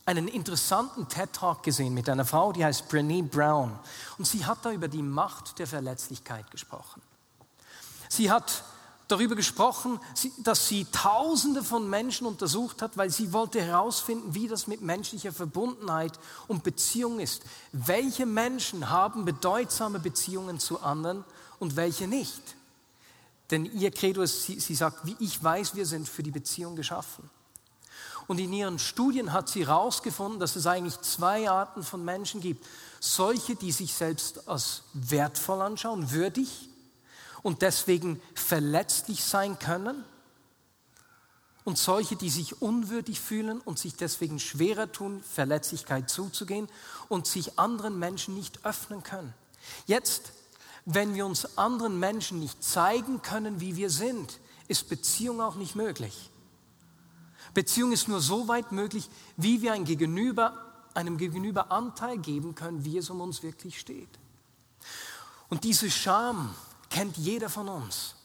einen 0.06 0.28
interessanten 0.28 1.08
TED-Talk 1.08 1.62
gesehen 1.62 1.94
mit 1.94 2.10
einer 2.10 2.26
Frau, 2.26 2.52
die 2.52 2.66
heißt 2.66 2.92
Brené 2.92 3.24
Brown. 3.24 3.78
Und 4.18 4.26
sie 4.26 4.46
hat 4.46 4.66
da 4.66 4.72
über 4.72 4.88
die 4.88 5.04
Macht 5.04 5.60
der 5.60 5.68
Verletzlichkeit 5.68 6.50
gesprochen. 6.50 7.02
Sie 8.10 8.32
hat 8.32 8.64
darüber 9.08 9.36
gesprochen, 9.36 10.00
dass 10.40 10.68
sie 10.68 10.86
Tausende 10.86 11.64
von 11.64 11.88
Menschen 11.88 12.26
untersucht 12.26 12.82
hat, 12.82 12.98
weil 12.98 13.12
sie 13.12 13.34
wollte 13.34 13.62
herausfinden, 13.62 14.34
wie 14.34 14.48
das 14.48 14.66
mit 14.66 14.82
menschlicher 14.82 15.32
Verbundenheit 15.32 16.14
und 16.48 16.64
Beziehung 16.64 17.20
ist. 17.20 17.44
Welche 17.72 18.26
Menschen 18.26 18.90
haben 18.90 19.26
bedeutsame 19.26 20.00
Beziehungen 20.00 20.60
zu 20.60 20.82
anderen 20.82 21.24
und 21.60 21.76
welche 21.76 22.08
nicht? 22.08 22.56
Denn 23.52 23.66
ihr 23.66 23.92
Credo 23.92 24.22
ist, 24.22 24.44
sie, 24.44 24.60
sie 24.60 24.76
sagt, 24.76 25.06
wie 25.06 25.16
ich 25.20 25.44
weiß, 25.44 25.76
wir 25.76 25.86
sind 25.86 26.10
für 26.10 26.24
die 26.24 26.32
Beziehung 26.32 26.76
geschaffen. 26.76 27.30
Und 28.30 28.38
in 28.38 28.54
ihren 28.54 28.78
Studien 28.78 29.34
hat 29.34 29.50
sie 29.50 29.66
herausgefunden, 29.66 30.40
dass 30.40 30.56
es 30.56 30.68
eigentlich 30.68 31.02
zwei 31.02 31.50
Arten 31.50 31.82
von 31.82 32.06
Menschen 32.06 32.42
gibt. 32.42 32.64
Solche, 33.00 33.56
die 33.56 33.72
sich 33.72 33.92
selbst 33.92 34.48
als 34.48 34.84
wertvoll 34.94 35.64
anschauen, 35.64 36.12
würdig 36.12 36.70
und 37.42 37.64
deswegen 37.64 38.22
verletzlich 38.36 39.24
sein 39.24 39.58
können. 39.58 40.06
Und 41.64 41.80
solche, 41.80 42.18
die 42.18 42.30
sich 42.30 42.62
unwürdig 42.62 43.20
fühlen 43.20 43.62
und 43.62 43.80
sich 43.80 43.96
deswegen 43.96 44.40
schwerer 44.40 44.92
tun, 44.92 45.24
Verletzlichkeit 45.24 46.12
zuzugehen 46.12 46.68
und 47.08 47.26
sich 47.26 47.58
anderen 47.58 47.98
Menschen 47.98 48.36
nicht 48.36 48.64
öffnen 48.64 49.02
können. 49.02 49.34
Jetzt, 49.88 50.34
wenn 50.86 51.16
wir 51.16 51.26
uns 51.26 51.58
anderen 51.58 51.98
Menschen 51.98 52.40
nicht 52.40 52.64
zeigen 52.64 53.24
können, 53.24 53.60
wie 53.60 53.76
wir 53.76 53.90
sind, 53.90 54.40
ist 54.68 54.88
Beziehung 54.88 55.42
auch 55.42 55.56
nicht 55.56 55.76
möglich. 55.76 56.30
Beziehung 57.60 57.92
ist 57.92 58.08
nur 58.08 58.22
so 58.22 58.48
weit 58.48 58.72
möglich, 58.72 59.10
wie 59.36 59.62
wir 59.62 59.74
ein 59.74 59.84
Gegenüber, 59.84 60.54
einem 60.94 61.18
Gegenüber 61.18 61.74
Anteil 61.74 62.18
geben 62.18 62.56
können, 62.56 62.86
wie 62.86 62.98
es 62.98 63.10
um 63.10 63.20
uns 63.20 63.44
wirklich 63.44 63.78
steht. 63.78 64.08
Und 65.50 65.66
diese 65.66 65.92
Scham 65.92 66.56
kennt 66.90 67.18
jeder 67.18 67.50
von 67.50 67.68
uns. 67.68 68.16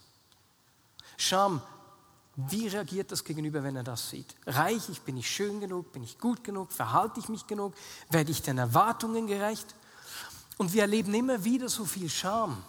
Scham, 1.16 1.60
wie 2.36 2.68
reagiert 2.68 3.10
das 3.10 3.24
Gegenüber, 3.24 3.64
wenn 3.64 3.74
er 3.74 3.82
das 3.82 4.08
sieht? 4.08 4.36
Reich 4.46 4.88
ich, 4.88 5.00
bin 5.00 5.16
ich 5.16 5.28
schön 5.28 5.58
genug, 5.58 5.92
bin 5.92 6.04
ich 6.04 6.20
gut 6.20 6.44
genug, 6.44 6.70
verhalte 6.70 7.18
ich 7.18 7.28
mich 7.28 7.48
genug, 7.48 7.74
werde 8.10 8.30
ich 8.30 8.40
den 8.40 8.58
Erwartungen 8.58 9.26
gerecht? 9.26 9.74
Und 10.58 10.72
wir 10.74 10.82
erleben 10.82 11.12
immer 11.12 11.42
wieder 11.42 11.68
so 11.68 11.84
viel 11.84 12.08
Scham. 12.08 12.62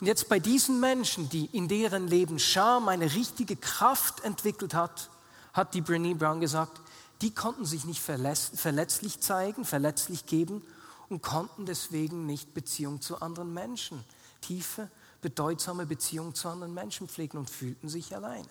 Und 0.00 0.06
jetzt 0.06 0.30
bei 0.30 0.38
diesen 0.38 0.80
Menschen, 0.80 1.28
die 1.28 1.44
in 1.52 1.68
deren 1.68 2.08
Leben 2.08 2.38
Scham 2.38 2.88
eine 2.88 3.12
richtige 3.12 3.56
Kraft 3.56 4.24
entwickelt 4.24 4.72
hat, 4.72 5.10
hat 5.52 5.74
die 5.74 5.82
Brené 5.82 6.14
Brown 6.14 6.40
gesagt, 6.40 6.80
die 7.20 7.34
konnten 7.34 7.64
sich 7.64 7.84
nicht 7.84 8.00
verletzlich 8.00 9.20
zeigen, 9.20 9.64
verletzlich 9.64 10.26
geben 10.26 10.62
und 11.08 11.22
konnten 11.22 11.66
deswegen 11.66 12.26
nicht 12.26 12.54
Beziehung 12.54 13.00
zu 13.00 13.20
anderen 13.20 13.52
Menschen, 13.52 14.04
tiefe, 14.40 14.90
bedeutsame 15.20 15.86
Beziehung 15.86 16.34
zu 16.34 16.48
anderen 16.48 16.74
Menschen 16.74 17.08
pflegen 17.08 17.38
und 17.38 17.50
fühlten 17.50 17.88
sich 17.88 18.14
alleine. 18.14 18.48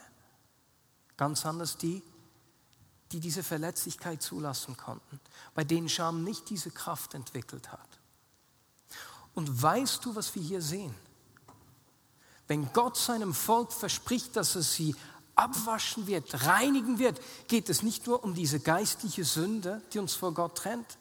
Ganz 1.15 1.45
anders 1.45 1.77
die, 1.77 2.03
die 3.11 3.19
diese 3.19 3.41
Verletzlichkeit 3.41 4.21
zulassen 4.21 4.75
konnten, 4.75 5.19
bei 5.55 5.63
denen 5.63 5.87
Scham 5.87 6.23
nicht 6.23 6.49
diese 6.49 6.71
Kraft 6.71 7.13
entwickelt 7.13 7.71
hat. 7.71 7.99
Und 9.33 9.61
weißt 9.61 10.03
du, 10.03 10.15
was 10.15 10.35
wir 10.35 10.41
hier 10.41 10.61
sehen? 10.61 10.93
Wenn 12.47 12.71
Gott 12.73 12.97
seinem 12.97 13.33
Volk 13.33 13.71
verspricht, 13.71 14.35
dass 14.35 14.55
er 14.55 14.61
sie 14.61 14.95
abwaschen 15.37 16.07
wird, 16.07 16.45
reinigen 16.45 16.99
wird, 16.99 17.19
geht 17.47 17.69
es 17.69 17.83
nicht 17.83 18.07
nur 18.07 18.23
um 18.23 18.33
diese 18.33 18.59
geistliche 18.59 19.23
Sünde, 19.23 19.81
die 19.93 19.99
uns 19.99 20.13
vor 20.13 20.33
Gott 20.33 20.55
trennt, 20.55 20.97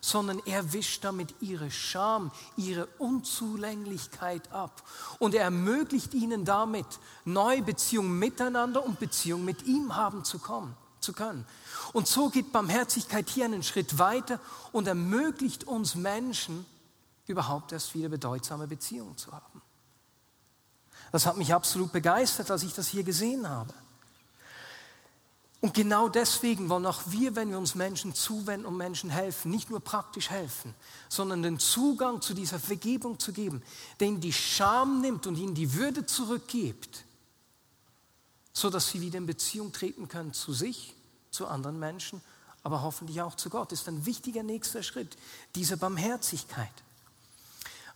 sondern 0.00 0.40
er 0.46 0.72
wischt 0.72 1.04
damit 1.04 1.34
ihre 1.40 1.70
Scham, 1.70 2.30
ihre 2.56 2.86
Unzulänglichkeit 2.98 4.52
ab. 4.52 4.82
Und 5.18 5.34
er 5.34 5.42
ermöglicht 5.42 6.14
ihnen 6.14 6.44
damit, 6.44 6.86
neue 7.24 7.62
Beziehungen 7.62 8.18
miteinander 8.18 8.84
und 8.84 9.00
Beziehungen 9.00 9.44
mit 9.44 9.64
ihm 9.64 9.96
haben 9.96 10.24
zu, 10.24 10.38
kommen, 10.38 10.76
zu 11.00 11.12
können. 11.12 11.44
Und 11.92 12.06
so 12.06 12.28
geht 12.28 12.52
Barmherzigkeit 12.52 13.28
hier 13.28 13.46
einen 13.46 13.62
Schritt 13.62 13.98
weiter 13.98 14.38
und 14.72 14.86
ermöglicht 14.86 15.64
uns 15.64 15.94
Menschen, 15.94 16.64
überhaupt 17.26 17.72
erst 17.72 17.94
wieder 17.94 18.08
bedeutsame 18.08 18.68
Beziehungen 18.68 19.16
zu 19.16 19.32
haben. 19.32 19.62
Das 21.16 21.24
hat 21.24 21.38
mich 21.38 21.54
absolut 21.54 21.92
begeistert, 21.92 22.50
als 22.50 22.62
ich 22.62 22.74
das 22.74 22.88
hier 22.88 23.02
gesehen 23.02 23.48
habe. 23.48 23.72
Und 25.62 25.72
genau 25.72 26.10
deswegen 26.10 26.68
wollen 26.68 26.84
auch 26.84 27.00
wir, 27.06 27.34
wenn 27.34 27.48
wir 27.48 27.56
uns 27.56 27.74
Menschen 27.74 28.14
zuwenden 28.14 28.66
und 28.66 28.76
Menschen 28.76 29.08
helfen, 29.08 29.50
nicht 29.50 29.70
nur 29.70 29.80
praktisch 29.80 30.28
helfen, 30.28 30.74
sondern 31.08 31.42
den 31.42 31.58
Zugang 31.58 32.20
zu 32.20 32.34
dieser 32.34 32.58
Vergebung 32.58 33.18
zu 33.18 33.32
geben, 33.32 33.62
denen 33.98 34.20
die 34.20 34.34
Scham 34.34 35.00
nimmt 35.00 35.26
und 35.26 35.36
ihnen 35.36 35.54
die 35.54 35.72
Würde 35.72 36.04
zurückgibt, 36.04 37.06
sodass 38.52 38.90
sie 38.90 39.00
wieder 39.00 39.16
in 39.16 39.24
Beziehung 39.24 39.72
treten 39.72 40.08
können 40.08 40.34
zu 40.34 40.52
sich, 40.52 40.94
zu 41.30 41.46
anderen 41.46 41.78
Menschen, 41.78 42.20
aber 42.62 42.82
hoffentlich 42.82 43.22
auch 43.22 43.36
zu 43.36 43.48
Gott. 43.48 43.72
Das 43.72 43.80
ist 43.80 43.88
ein 43.88 44.04
wichtiger 44.04 44.42
nächster 44.42 44.82
Schritt, 44.82 45.16
diese 45.54 45.78
Barmherzigkeit. 45.78 46.74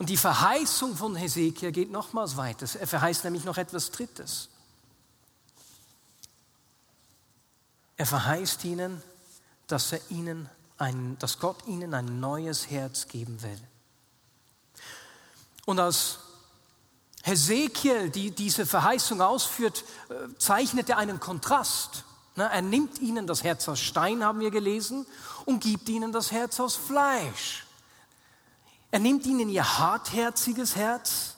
Und 0.01 0.09
die 0.09 0.17
Verheißung 0.17 0.97
von 0.97 1.15
Hesekiel 1.15 1.73
geht 1.73 1.93
nochmals 1.93 2.39
weiter. 2.39 2.67
Er 2.81 2.87
verheißt 2.87 3.23
nämlich 3.25 3.45
noch 3.45 3.59
etwas 3.59 3.91
Drittes. 3.91 4.49
Er 7.99 8.07
verheißt 8.07 8.65
ihnen, 8.65 9.03
dass, 9.67 9.93
er 9.93 10.01
ihnen 10.09 10.49
ein, 10.79 11.19
dass 11.19 11.39
Gott 11.39 11.67
ihnen 11.67 11.93
ein 11.93 12.19
neues 12.19 12.71
Herz 12.71 13.09
geben 13.09 13.43
will. 13.43 13.61
Und 15.67 15.79
als 15.79 16.21
Hesekiel 17.23 18.09
die 18.09 18.31
diese 18.31 18.65
Verheißung 18.65 19.21
ausführt, 19.21 19.85
äh, 20.09 20.15
zeichnet 20.39 20.89
er 20.89 20.97
einen 20.97 21.21
Kontrast. 21.21 22.05
Er 22.37 22.63
nimmt 22.63 23.01
ihnen 23.01 23.27
das 23.27 23.45
Herz 23.45 23.69
aus 23.69 23.81
Stein, 23.81 24.25
haben 24.25 24.41
wir 24.41 24.51
gelesen, 24.51 25.05
und 25.45 25.61
gibt 25.61 25.91
ihnen 25.91 26.11
das 26.11 26.33
Herz 26.33 26.59
aus 26.59 26.75
Fleisch. 26.75 27.67
Er 28.91 28.99
nimmt 28.99 29.25
ihnen 29.27 29.49
ihr 29.49 29.79
hartherziges 29.79 30.77
Herz, 30.77 31.37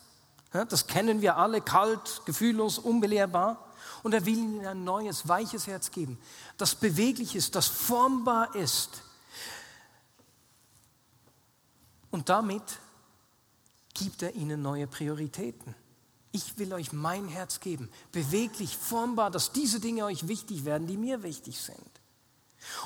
das 0.53 0.87
kennen 0.87 1.21
wir 1.23 1.37
alle, 1.37 1.61
kalt, 1.61 2.23
gefühllos, 2.25 2.79
unbelehrbar. 2.79 3.69
Und 4.03 4.15
er 4.15 4.27
will 4.27 4.39
ihnen 4.39 4.67
ein 4.67 4.85
neues, 4.85 5.29
weiches 5.29 5.67
Herz 5.67 5.91
geben, 5.91 6.19
das 6.57 6.75
beweglich 6.75 7.37
ist, 7.37 7.55
das 7.55 7.69
formbar 7.69 8.55
ist. 8.55 9.03
Und 12.11 12.29
damit 12.29 12.63
gibt 13.95 14.23
er 14.23 14.35
ihnen 14.35 14.61
neue 14.61 14.87
Prioritäten. 14.87 15.75
Ich 16.33 16.59
will 16.59 16.73
euch 16.73 16.93
mein 16.93 17.29
Herz 17.29 17.61
geben, 17.61 17.91
beweglich, 18.11 18.77
formbar, 18.77 19.31
dass 19.31 19.53
diese 19.53 19.81
Dinge 19.81 20.05
euch 20.05 20.29
wichtig 20.29 20.65
werden, 20.65 20.87
die 20.87 20.97
mir 20.97 21.23
wichtig 21.23 21.61
sind. 21.61 21.92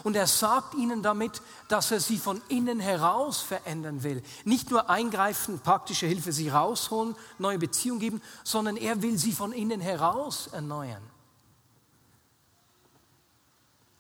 Und 0.02 0.16
er 0.16 0.26
sagt 0.26 0.74
ihnen 0.74 1.02
damit, 1.02 1.42
dass 1.68 1.90
er 1.90 2.00
sie 2.00 2.18
von 2.18 2.40
innen 2.48 2.80
heraus 2.80 3.40
verändern 3.40 4.02
will. 4.02 4.22
Nicht 4.44 4.70
nur 4.70 4.88
eingreifen, 4.88 5.60
praktische 5.60 6.06
Hilfe 6.06 6.32
sie 6.32 6.48
rausholen, 6.48 7.14
neue 7.38 7.58
Beziehungen 7.58 8.00
geben, 8.00 8.22
sondern 8.44 8.76
er 8.76 9.02
will 9.02 9.18
sie 9.18 9.32
von 9.32 9.52
innen 9.52 9.80
heraus 9.80 10.48
erneuern. 10.48 11.02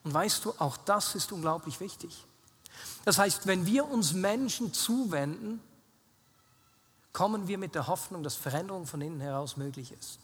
Und 0.04 0.14
weißt 0.14 0.44
du, 0.44 0.54
auch 0.58 0.76
das 0.76 1.14
ist 1.14 1.32
unglaublich 1.32 1.80
wichtig. 1.80 2.24
Das 3.04 3.18
heißt, 3.18 3.46
wenn 3.46 3.66
wir 3.66 3.88
uns 3.88 4.12
Menschen 4.12 4.72
zuwenden, 4.72 5.60
kommen 7.12 7.48
wir 7.48 7.58
mit 7.58 7.74
der 7.74 7.86
Hoffnung, 7.86 8.22
dass 8.22 8.36
Veränderung 8.36 8.86
von 8.86 9.00
innen 9.00 9.20
heraus 9.20 9.56
möglich 9.56 9.92
ist. 9.92 10.20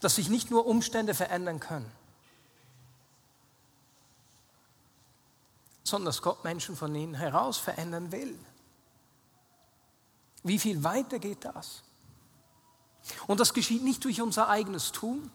Dass 0.00 0.16
sich 0.16 0.28
nicht 0.28 0.50
nur 0.50 0.66
Umstände 0.66 1.14
verändern 1.14 1.60
können, 1.60 1.90
sondern 5.86 6.06
dass 6.06 6.22
Gott 6.22 6.44
Menschen 6.44 6.76
von 6.76 6.94
innen 6.94 7.14
heraus 7.14 7.58
verändern 7.58 8.10
will. 8.12 8.38
Wie 10.42 10.58
viel 10.58 10.82
weiter 10.84 11.18
geht 11.18 11.44
das? 11.44 11.82
Und 13.26 13.40
das 13.40 13.54
geschieht 13.54 13.84
nicht 13.84 14.04
durch 14.04 14.20
unser 14.20 14.48
eigenes 14.48 14.92
Tun, 14.92 15.30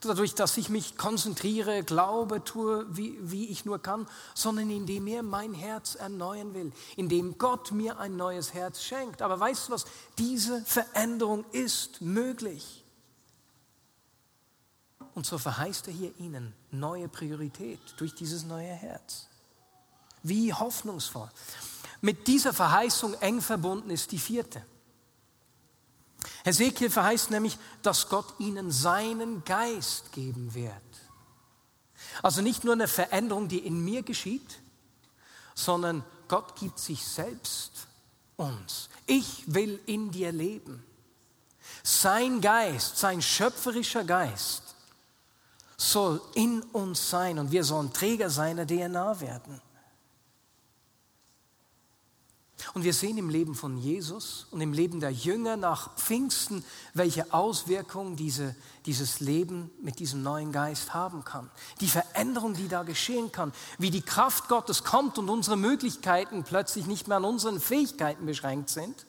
dadurch, 0.00 0.34
dass 0.34 0.56
ich 0.56 0.68
mich 0.68 0.96
konzentriere, 0.96 1.82
glaube, 1.82 2.44
tue, 2.44 2.84
wie, 2.96 3.18
wie 3.20 3.46
ich 3.48 3.64
nur 3.64 3.78
kann, 3.80 4.08
sondern 4.34 4.70
indem 4.70 5.06
er 5.06 5.22
mein 5.22 5.54
Herz 5.54 5.94
erneuern 5.94 6.54
will, 6.54 6.72
indem 6.96 7.38
Gott 7.38 7.72
mir 7.72 7.98
ein 7.98 8.16
neues 8.16 8.54
Herz 8.54 8.82
schenkt. 8.82 9.22
Aber 9.22 9.38
weißt 9.38 9.68
du 9.68 9.72
was? 9.72 9.84
Diese 10.18 10.62
Veränderung 10.62 11.44
ist 11.52 12.00
möglich. 12.00 12.84
Und 15.14 15.26
so 15.26 15.38
verheißt 15.38 15.88
er 15.88 15.92
hier 15.92 16.16
ihnen 16.18 16.54
neue 16.70 17.08
Priorität 17.08 17.80
durch 17.98 18.14
dieses 18.14 18.44
neue 18.44 18.72
Herz. 18.72 19.28
Wie 20.22 20.52
hoffnungsvoll. 20.52 21.28
Mit 22.00 22.26
dieser 22.26 22.52
Verheißung 22.52 23.14
eng 23.14 23.40
verbunden 23.40 23.90
ist 23.90 24.12
die 24.12 24.18
vierte. 24.18 24.64
Hesekiel 26.44 26.90
verheißt 26.90 27.30
nämlich, 27.30 27.58
dass 27.82 28.08
Gott 28.08 28.34
ihnen 28.38 28.70
seinen 28.70 29.44
Geist 29.44 30.12
geben 30.12 30.54
wird. 30.54 30.72
Also 32.22 32.42
nicht 32.42 32.64
nur 32.64 32.74
eine 32.74 32.88
Veränderung, 32.88 33.48
die 33.48 33.60
in 33.60 33.84
mir 33.84 34.02
geschieht, 34.02 34.60
sondern 35.54 36.04
Gott 36.28 36.56
gibt 36.56 36.78
sich 36.78 37.06
selbst 37.06 37.86
uns. 38.36 38.88
Ich 39.06 39.44
will 39.46 39.80
in 39.86 40.10
dir 40.10 40.32
leben. 40.32 40.84
Sein 41.82 42.40
Geist, 42.40 42.96
sein 42.96 43.22
schöpferischer 43.22 44.04
Geist 44.04 44.62
soll 45.76 46.20
in 46.34 46.62
uns 46.62 47.10
sein 47.10 47.38
und 47.38 47.50
wir 47.50 47.64
sollen 47.64 47.92
Träger 47.92 48.30
seiner 48.30 48.66
DNA 48.66 49.20
werden. 49.20 49.60
Und 52.74 52.84
wir 52.84 52.94
sehen 52.94 53.18
im 53.18 53.28
Leben 53.28 53.54
von 53.54 53.76
Jesus 53.76 54.46
und 54.50 54.62
im 54.62 54.72
Leben 54.72 54.98
der 55.00 55.10
Jünger 55.10 55.58
nach 55.58 55.94
Pfingsten, 55.96 56.64
welche 56.94 57.32
Auswirkungen 57.34 58.16
diese, 58.16 58.56
dieses 58.86 59.20
Leben 59.20 59.70
mit 59.82 59.98
diesem 59.98 60.22
neuen 60.22 60.52
Geist 60.52 60.94
haben 60.94 61.22
kann. 61.22 61.50
Die 61.80 61.88
Veränderung, 61.88 62.54
die 62.54 62.68
da 62.68 62.82
geschehen 62.82 63.30
kann, 63.30 63.52
wie 63.78 63.90
die 63.90 64.00
Kraft 64.00 64.48
Gottes 64.48 64.84
kommt 64.84 65.18
und 65.18 65.28
unsere 65.28 65.58
Möglichkeiten 65.58 66.44
plötzlich 66.44 66.86
nicht 66.86 67.08
mehr 67.08 67.18
an 67.18 67.26
unseren 67.26 67.60
Fähigkeiten 67.60 68.24
beschränkt 68.24 68.70
sind. 68.70 69.04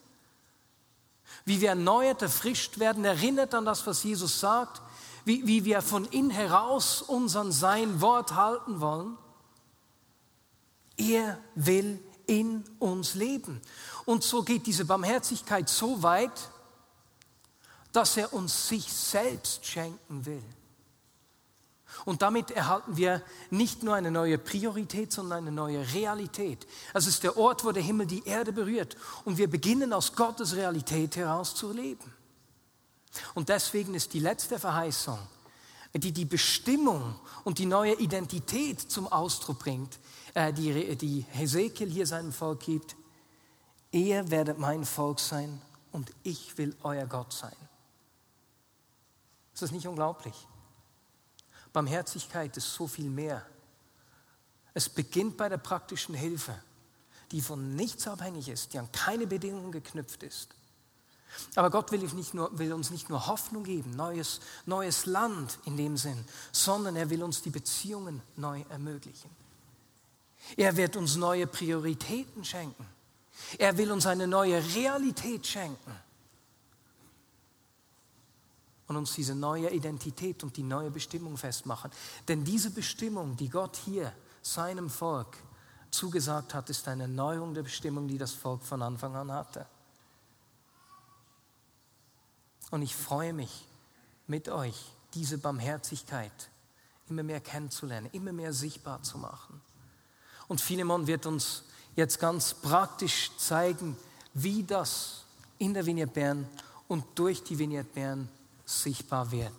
Wie 1.46 1.62
wir 1.62 1.70
erneuert, 1.70 2.20
erfrischt 2.20 2.78
werden, 2.78 3.04
erinnert 3.04 3.54
an 3.54 3.64
das, 3.64 3.86
was 3.86 4.02
Jesus 4.02 4.40
sagt. 4.40 4.82
Wie, 5.24 5.46
wie 5.46 5.64
wir 5.64 5.80
von 5.80 6.04
innen 6.04 6.30
heraus 6.30 7.00
unseren 7.00 7.50
Sein 7.50 8.02
Wort 8.02 8.34
halten 8.34 8.80
wollen. 8.80 9.16
Er 10.98 11.38
will 11.54 11.98
in 12.26 12.64
uns 12.78 13.14
leben. 13.14 13.60
Und 14.04 14.22
so 14.22 14.42
geht 14.42 14.66
diese 14.66 14.84
Barmherzigkeit 14.84 15.68
so 15.68 16.02
weit, 16.02 16.50
dass 17.92 18.16
er 18.16 18.32
uns 18.32 18.68
sich 18.68 18.92
selbst 18.92 19.64
schenken 19.64 20.26
will. 20.26 20.42
Und 22.04 22.22
damit 22.22 22.50
erhalten 22.50 22.96
wir 22.96 23.22
nicht 23.50 23.82
nur 23.82 23.94
eine 23.94 24.10
neue 24.10 24.36
Priorität, 24.36 25.12
sondern 25.12 25.38
eine 25.38 25.52
neue 25.52 25.94
Realität. 25.94 26.66
Es 26.92 27.06
ist 27.06 27.22
der 27.22 27.36
Ort, 27.36 27.64
wo 27.64 27.72
der 27.72 27.82
Himmel 27.82 28.06
die 28.06 28.26
Erde 28.26 28.52
berührt. 28.52 28.96
Und 29.24 29.38
wir 29.38 29.48
beginnen 29.48 29.92
aus 29.92 30.14
Gottes 30.14 30.56
Realität 30.56 31.16
heraus 31.16 31.54
zu 31.54 31.72
leben. 31.72 32.12
Und 33.34 33.48
deswegen 33.48 33.94
ist 33.94 34.12
die 34.12 34.18
letzte 34.18 34.58
Verheißung, 34.58 35.18
die 35.94 36.12
die 36.12 36.24
Bestimmung 36.24 37.14
und 37.44 37.58
die 37.58 37.66
neue 37.66 37.94
Identität 37.94 38.80
zum 38.80 39.06
Ausdruck 39.06 39.60
bringt, 39.60 39.98
äh, 40.34 40.52
die, 40.52 40.96
die 40.96 41.24
Hesekiel 41.30 41.90
hier 41.90 42.06
seinem 42.06 42.32
Volk 42.32 42.60
gibt, 42.60 42.96
ihr 43.92 44.30
werdet 44.30 44.58
mein 44.58 44.84
Volk 44.84 45.20
sein 45.20 45.60
und 45.92 46.10
ich 46.22 46.58
will 46.58 46.76
euer 46.82 47.06
Gott 47.06 47.32
sein. 47.32 47.56
Ist 49.52 49.62
das 49.62 49.70
nicht 49.70 49.86
unglaublich? 49.86 50.34
Barmherzigkeit 51.72 52.56
ist 52.56 52.74
so 52.74 52.86
viel 52.86 53.08
mehr. 53.08 53.46
Es 54.74 54.88
beginnt 54.88 55.36
bei 55.36 55.48
der 55.48 55.58
praktischen 55.58 56.14
Hilfe, 56.14 56.60
die 57.30 57.40
von 57.40 57.76
nichts 57.76 58.06
abhängig 58.08 58.48
ist, 58.48 58.72
die 58.72 58.78
an 58.78 58.90
keine 58.90 59.26
Bedingungen 59.26 59.70
geknüpft 59.70 60.24
ist. 60.24 60.48
Aber 61.54 61.70
Gott 61.70 61.90
will, 61.92 62.08
nur, 62.32 62.58
will, 62.58 62.72
uns 62.72 62.90
nicht 62.90 63.08
nur 63.08 63.26
Hoffnung 63.26 63.64
geben, 63.64 63.90
neues, 63.96 64.40
neues 64.66 65.06
Land 65.06 65.58
in 65.64 65.76
dem 65.76 65.96
Sinn, 65.96 66.24
sondern 66.52 66.96
er 66.96 67.10
will 67.10 67.22
uns 67.22 67.42
die 67.42 67.50
Beziehungen 67.50 68.22
neu 68.36 68.64
ermöglichen. 68.68 69.30
Er 70.56 70.76
wird 70.76 70.96
uns 70.96 71.16
neue 71.16 71.46
Prioritäten 71.46 72.44
schenken. 72.44 72.86
Er 73.58 73.76
will 73.76 73.90
uns 73.90 74.06
eine 74.06 74.26
neue 74.26 74.62
Realität 74.74 75.46
schenken. 75.46 75.92
Und 78.86 78.96
uns 78.96 79.14
diese 79.14 79.34
neue 79.34 79.70
Identität 79.70 80.44
und 80.44 80.56
die 80.56 80.62
neue 80.62 80.90
Bestimmung 80.90 81.36
festmachen. 81.36 81.90
Denn 82.28 82.44
diese 82.44 82.70
Bestimmung, 82.70 83.36
die 83.36 83.48
Gott 83.48 83.76
hier 83.76 84.12
seinem 84.42 84.90
Volk 84.90 85.38
zugesagt 85.90 86.52
hat, 86.52 86.68
ist 86.68 86.86
eine 86.86 87.04
Erneuerung 87.04 87.54
der 87.54 87.62
Bestimmung, 87.62 88.08
die 88.08 88.18
das 88.18 88.32
Volk 88.32 88.62
von 88.62 88.82
Anfang 88.82 89.16
an 89.16 89.32
hatte. 89.32 89.66
Und 92.70 92.82
ich 92.82 92.94
freue 92.94 93.32
mich 93.32 93.66
mit 94.26 94.48
euch, 94.48 94.92
diese 95.14 95.38
Barmherzigkeit 95.38 96.50
immer 97.08 97.22
mehr 97.22 97.40
kennenzulernen, 97.40 98.08
immer 98.12 98.32
mehr 98.32 98.52
sichtbar 98.52 99.02
zu 99.02 99.18
machen. 99.18 99.60
Und 100.48 100.60
Philemon 100.60 101.06
wird 101.06 101.26
uns 101.26 101.62
jetzt 101.96 102.18
ganz 102.18 102.54
praktisch 102.54 103.30
zeigen, 103.38 103.96
wie 104.34 104.62
das 104.64 105.24
in 105.58 105.74
der 105.74 105.86
Vignette 105.86 106.12
Bern 106.12 106.46
und 106.88 107.04
durch 107.14 107.42
die 107.42 107.58
Vignette 107.58 107.88
Bern 107.94 108.28
sichtbar 108.64 109.30
wird. 109.30 109.52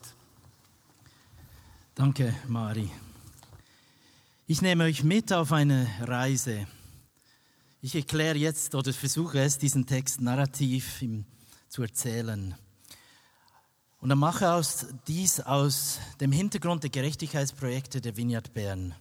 Danke, 1.96 2.36
Mari. 2.48 2.92
Ich 4.48 4.62
nehme 4.62 4.84
euch 4.84 5.04
mit 5.04 5.32
auf 5.34 5.52
eine 5.52 5.88
Reise. 6.02 6.68
Ich 7.82 7.96
erkläre 7.96 8.38
jetzt 8.38 8.76
oder 8.76 8.94
versuche 8.94 9.40
es, 9.40 9.58
diesen 9.58 9.86
Text 9.86 10.22
narrativ 10.22 11.04
zu 11.70 11.82
erzählen. 11.82 12.56
Und 14.02 14.10
dann 14.10 14.20
mache 14.20 14.52
aus 14.52 14.88
dies 15.08 15.40
aus 15.40 16.00
dem 16.20 16.32
Hintergrund 16.32 16.84
der 16.84 16.90
Gerechtigkeitsprojekte 16.90 18.02
der 18.02 18.18
Vineyard 18.18 18.54
Bern. 18.54 18.94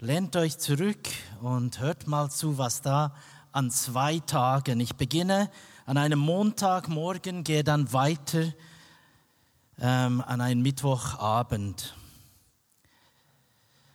Lehnt 0.00 0.36
euch 0.36 0.58
zurück 0.58 1.08
und 1.40 1.80
hört 1.80 2.06
mal 2.06 2.30
zu, 2.30 2.58
was 2.58 2.82
da 2.82 3.14
an 3.50 3.70
zwei 3.70 4.18
Tagen. 4.18 4.78
Ich 4.78 4.96
beginne 4.96 5.50
an 5.86 5.96
einem 5.96 6.18
Montagmorgen, 6.18 7.44
gehe 7.44 7.64
dann 7.64 7.90
weiter 7.94 8.52
ähm, 9.80 10.20
an 10.20 10.42
einen 10.42 10.60
Mittwochabend. 10.60 11.96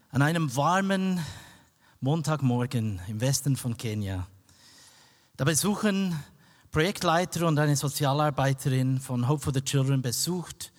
An 0.10 0.24
einem 0.24 0.56
warmen 0.56 1.24
Montagmorgen 2.00 3.00
im 3.08 3.22
Westen 3.22 3.56
von 3.56 3.78
Kenia. 3.78 4.26
Da 5.38 5.46
besuchen 5.46 6.20
Projektleiter 6.72 7.46
und 7.46 7.60
eine 7.60 7.76
Sozialarbeiterin 7.76 9.00
von 9.00 9.28
Hope 9.28 9.44
for 9.44 9.54
the 9.54 9.62
Children 9.62 10.02
besucht 10.02 10.74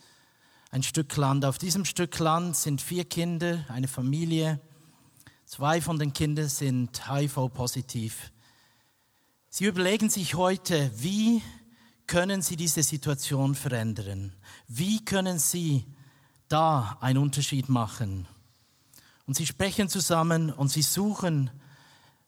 ein 0.73 0.83
Stück 0.83 1.17
Land. 1.17 1.45
Auf 1.45 1.59
diesem 1.59 1.85
Stück 1.85 2.19
Land 2.19 2.57
sind 2.57 2.83
vier 2.83 3.05
Kinder, 3.05 3.65
eine 3.69 3.87
Familie, 3.87 4.59
Zwei 5.55 5.83
von 5.83 5.99
den 5.99 6.15
Kindern 6.15 6.49
sind 6.49 7.11
HIV-positiv. 7.11 8.33
Sie 9.51 9.67
überlegen 9.67 10.09
sich 10.09 10.35
heute, 10.35 10.91
wie 10.97 11.43
können 12.07 12.41
sie 12.41 12.57
diese 12.57 12.83
Situation 12.83 13.55
verändern? 13.55 14.33
Wie 14.67 15.05
können 15.05 15.39
sie 15.39 15.85
da 16.49 16.97
einen 17.03 17.19
Unterschied 17.19 17.69
machen? 17.69 18.27
Und 19.27 19.37
sie 19.37 19.45
sprechen 19.45 19.91
zusammen 19.91 20.51
und 20.51 20.69
sie 20.69 20.81
suchen 20.81 21.51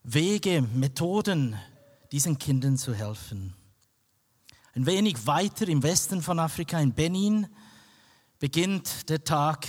Wege, 0.03 0.61
Methoden, 0.61 1.59
diesen 2.13 2.37
Kindern 2.37 2.77
zu 2.77 2.93
helfen. 2.93 3.55
Ein 4.75 4.85
wenig 4.85 5.27
weiter 5.27 5.67
im 5.67 5.83
Westen 5.83 6.21
von 6.21 6.39
Afrika, 6.39 6.79
in 6.79 6.93
Benin, 6.93 7.47
beginnt 8.39 9.09
der 9.09 9.25
Tag 9.25 9.67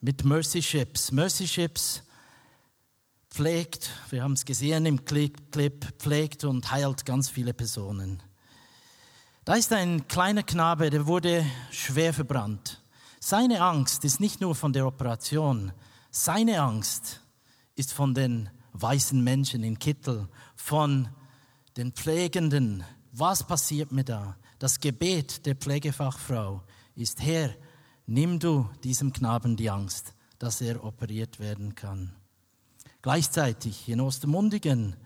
mit 0.00 0.24
Mercy 0.24 0.60
Ships. 0.60 1.12
Mercy 1.12 1.46
Ships 1.46 2.02
pflegt, 3.36 3.90
wir 4.08 4.22
haben 4.22 4.32
es 4.32 4.46
gesehen 4.46 4.86
im 4.86 5.04
Clip, 5.04 5.38
pflegt 5.98 6.44
und 6.44 6.70
heilt 6.70 7.04
ganz 7.04 7.28
viele 7.28 7.52
Personen. 7.52 8.22
Da 9.44 9.56
ist 9.56 9.74
ein 9.74 10.08
kleiner 10.08 10.42
Knabe, 10.42 10.88
der 10.88 11.06
wurde 11.06 11.44
schwer 11.70 12.14
verbrannt. 12.14 12.82
Seine 13.20 13.60
Angst 13.60 14.06
ist 14.06 14.20
nicht 14.20 14.40
nur 14.40 14.54
von 14.54 14.72
der 14.72 14.86
Operation, 14.86 15.72
seine 16.10 16.62
Angst 16.62 17.20
ist 17.74 17.92
von 17.92 18.14
den 18.14 18.48
weißen 18.72 19.22
Menschen 19.22 19.62
in 19.64 19.78
Kittel, 19.78 20.28
von 20.54 21.10
den 21.76 21.92
Pflegenden. 21.92 22.84
Was 23.12 23.46
passiert 23.46 23.92
mir 23.92 24.04
da? 24.04 24.34
Das 24.58 24.80
Gebet 24.80 25.44
der 25.44 25.56
Pflegefachfrau 25.56 26.62
ist, 26.94 27.20
Herr, 27.20 27.54
nimm 28.06 28.38
du 28.38 28.66
diesem 28.82 29.12
Knaben 29.12 29.58
die 29.58 29.68
Angst, 29.68 30.14
dass 30.38 30.62
er 30.62 30.82
operiert 30.82 31.38
werden 31.38 31.74
kann. 31.74 32.16
Gleichzeitig 33.06 33.88
in 33.88 34.00
Ostermundigen 34.00 34.96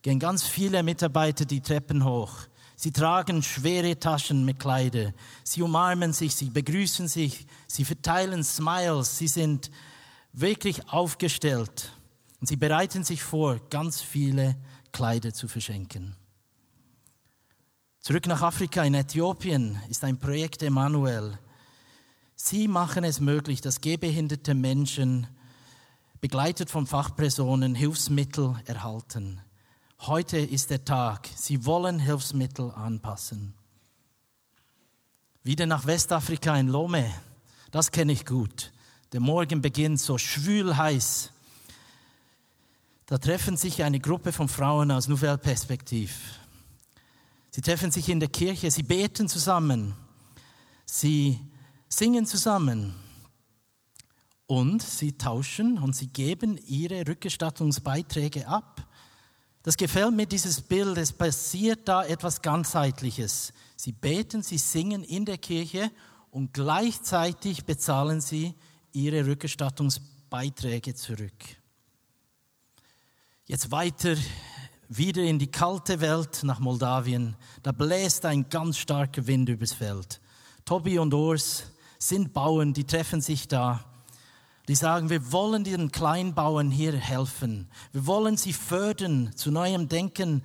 gehen 0.00 0.18
ganz 0.18 0.44
viele 0.44 0.82
Mitarbeiter 0.82 1.44
die 1.44 1.60
Treppen 1.60 2.06
hoch. 2.06 2.32
Sie 2.74 2.90
tragen 2.90 3.42
schwere 3.42 4.00
Taschen 4.00 4.46
mit 4.46 4.58
Kleider. 4.58 5.12
Sie 5.44 5.60
umarmen 5.60 6.14
sich, 6.14 6.34
sie 6.34 6.48
begrüßen 6.48 7.06
sich, 7.06 7.46
sie 7.66 7.84
verteilen 7.84 8.44
Smiles. 8.44 9.18
Sie 9.18 9.28
sind 9.28 9.70
wirklich 10.32 10.88
aufgestellt 10.88 11.92
und 12.40 12.46
sie 12.46 12.56
bereiten 12.56 13.04
sich 13.04 13.22
vor, 13.22 13.60
ganz 13.68 14.00
viele 14.00 14.56
Kleider 14.90 15.34
zu 15.34 15.46
verschenken. 15.46 16.16
Zurück 18.00 18.26
nach 18.26 18.40
Afrika 18.40 18.84
in 18.84 18.94
Äthiopien 18.94 19.78
ist 19.90 20.02
ein 20.02 20.18
Projekt 20.18 20.62
Emanuel. 20.62 21.38
Sie 22.36 22.68
machen 22.68 23.04
es 23.04 23.20
möglich, 23.20 23.60
dass 23.60 23.82
gehbehinderte 23.82 24.54
Menschen, 24.54 25.26
begleitet 26.20 26.70
von 26.70 26.86
Fachpersonen, 26.86 27.74
Hilfsmittel 27.74 28.56
erhalten. 28.66 29.40
Heute 30.00 30.38
ist 30.38 30.70
der 30.70 30.84
Tag. 30.84 31.28
Sie 31.34 31.64
wollen 31.64 31.98
Hilfsmittel 31.98 32.70
anpassen. 32.72 33.54
Wieder 35.42 35.66
nach 35.66 35.86
Westafrika 35.86 36.56
in 36.56 36.68
Lome. 36.68 37.10
Das 37.70 37.90
kenne 37.90 38.12
ich 38.12 38.26
gut. 38.26 38.72
Der 39.12 39.20
Morgen 39.20 39.62
beginnt 39.62 40.00
so 40.00 40.18
schwül 40.18 40.76
heiß. 40.76 41.32
Da 43.06 43.18
treffen 43.18 43.56
sich 43.56 43.82
eine 43.82 43.98
Gruppe 43.98 44.32
von 44.32 44.48
Frauen 44.48 44.90
aus 44.90 45.08
Nouvelle 45.08 45.38
Perspektive. 45.38 46.12
Sie 47.50 47.62
treffen 47.62 47.90
sich 47.90 48.08
in 48.08 48.20
der 48.20 48.28
Kirche, 48.28 48.70
sie 48.70 48.84
beten 48.84 49.28
zusammen, 49.28 49.96
sie 50.84 51.40
singen 51.88 52.24
zusammen 52.26 52.94
und 54.50 54.82
sie 54.82 55.12
tauschen 55.12 55.78
und 55.78 55.94
sie 55.94 56.08
geben 56.08 56.58
ihre 56.66 57.06
Rückgestattungsbeiträge 57.06 58.48
ab. 58.48 58.84
Das 59.62 59.76
gefällt 59.76 60.12
mir, 60.12 60.26
dieses 60.26 60.60
Bild. 60.60 60.98
Es 60.98 61.12
passiert 61.12 61.86
da 61.86 62.04
etwas 62.04 62.42
ganzheitliches. 62.42 63.52
Sie 63.76 63.92
beten, 63.92 64.42
sie 64.42 64.58
singen 64.58 65.04
in 65.04 65.24
der 65.24 65.38
Kirche 65.38 65.92
und 66.32 66.52
gleichzeitig 66.52 67.64
bezahlen 67.64 68.20
sie 68.20 68.54
ihre 68.92 69.24
Rückerstattungsbeiträge 69.24 70.96
zurück. 70.96 71.44
Jetzt 73.46 73.70
weiter 73.70 74.16
wieder 74.88 75.22
in 75.22 75.38
die 75.38 75.52
kalte 75.52 76.00
Welt 76.00 76.40
nach 76.42 76.58
Moldawien. 76.58 77.36
Da 77.62 77.70
bläst 77.70 78.26
ein 78.26 78.48
ganz 78.48 78.78
starker 78.78 79.28
Wind 79.28 79.48
übers 79.48 79.74
Feld. 79.74 80.20
Tobi 80.64 80.98
und 80.98 81.14
Urs 81.14 81.66
sind 82.00 82.32
Bauern, 82.32 82.72
die 82.72 82.84
treffen 82.84 83.20
sich 83.20 83.46
da. 83.46 83.84
Die 84.70 84.76
sagen, 84.76 85.10
wir 85.10 85.32
wollen 85.32 85.64
den 85.64 85.90
Kleinbauern 85.90 86.70
hier 86.70 86.96
helfen. 86.96 87.68
Wir 87.90 88.06
wollen 88.06 88.36
sie 88.36 88.52
fördern 88.52 89.32
zu 89.34 89.50
neuem 89.50 89.88
Denken, 89.88 90.44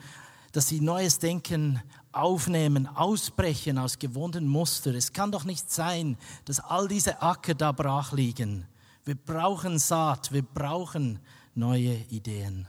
dass 0.52 0.68
sie 0.68 0.82
neues 0.82 1.20
Denken 1.20 1.80
aufnehmen, 2.12 2.88
ausbrechen 2.88 3.78
aus 3.78 4.00
gewohnten 4.00 4.48
Mustern. 4.48 4.96
Es 4.96 5.14
kann 5.14 5.32
doch 5.32 5.44
nicht 5.44 5.72
sein, 5.72 6.18
dass 6.46 6.60
all 6.60 6.88
diese 6.88 7.22
Acker 7.22 7.54
da 7.54 7.72
brach 7.72 8.14
liegen. 8.14 8.66
Wir 9.04 9.14
brauchen 9.14 9.78
Saat, 9.78 10.32
wir 10.32 10.42
brauchen 10.42 11.20
neue 11.54 11.94
Ideen. 12.10 12.68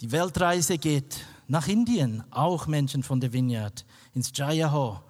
Die 0.00 0.12
Weltreise 0.12 0.78
geht 0.78 1.26
nach 1.48 1.66
Indien, 1.66 2.22
auch 2.30 2.68
Menschen 2.68 3.02
von 3.02 3.18
der 3.18 3.32
Vineyard, 3.32 3.84
ins 4.14 4.30
Jayaho. 4.32 5.00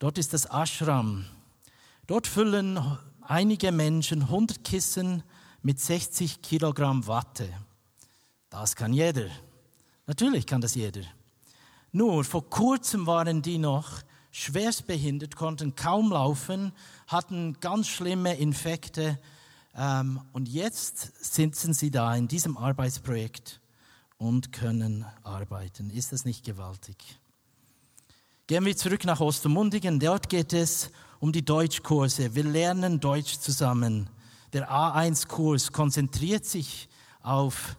Dort 0.00 0.18
ist 0.18 0.32
das 0.32 0.46
Ashram. 0.46 1.26
Dort 2.08 2.26
füllen 2.26 2.98
einige 3.26 3.72
Menschen 3.72 4.22
100 4.22 4.64
Kissen 4.64 5.22
mit 5.62 5.80
60 5.80 6.42
Kilogramm 6.42 7.06
Watte. 7.06 7.48
Das 8.50 8.76
kann 8.76 8.92
jeder. 8.92 9.28
Natürlich 10.06 10.46
kann 10.46 10.60
das 10.60 10.74
jeder. 10.74 11.02
Nur 11.92 12.24
vor 12.24 12.48
kurzem 12.50 13.06
waren 13.06 13.40
die 13.40 13.58
noch 13.58 14.02
schwerstbehindert, 14.30 15.36
konnten 15.36 15.76
kaum 15.76 16.10
laufen, 16.10 16.72
hatten 17.06 17.58
ganz 17.60 17.88
schlimme 17.88 18.36
Infekte 18.36 19.18
ähm, 19.76 20.20
und 20.32 20.48
jetzt 20.48 21.12
sitzen 21.24 21.72
sie 21.72 21.90
da 21.90 22.14
in 22.14 22.28
diesem 22.28 22.56
Arbeitsprojekt 22.56 23.60
und 24.18 24.52
können 24.52 25.04
arbeiten. 25.22 25.90
Ist 25.90 26.12
das 26.12 26.24
nicht 26.24 26.44
gewaltig? 26.44 26.96
Gehen 28.46 28.64
wir 28.64 28.76
zurück 28.76 29.04
nach 29.04 29.20
Ostermundigen. 29.20 30.00
Dort 30.00 30.28
geht 30.28 30.52
es 30.52 30.90
um 31.24 31.32
die 31.32 31.42
Deutschkurse. 31.42 32.34
Wir 32.34 32.44
lernen 32.44 33.00
Deutsch 33.00 33.38
zusammen. 33.38 34.10
Der 34.52 34.70
A1-Kurs 34.70 35.72
konzentriert 35.72 36.44
sich 36.44 36.86
auf 37.22 37.78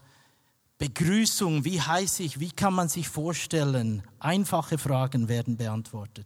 Begrüßung, 0.79 1.63
wie 1.63 1.79
heiße 1.79 2.23
ich, 2.23 2.39
wie 2.39 2.49
kann 2.49 2.73
man 2.73 2.89
sich 2.89 3.07
vorstellen? 3.07 4.01
Einfache 4.17 4.79
Fragen 4.79 5.27
werden 5.27 5.57
beantwortet. 5.57 6.25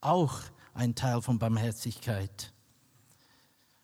Auch 0.00 0.38
ein 0.74 0.94
Teil 0.94 1.20
von 1.22 1.40
Barmherzigkeit. 1.40 2.52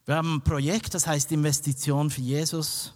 Wir 0.07 0.14
haben 0.14 0.37
ein 0.37 0.44
Projekt, 0.44 0.94
das 0.94 1.09
heißt 1.09 1.33
Investition 1.33 2.09
für 2.09 2.20
Jesus. 2.20 2.94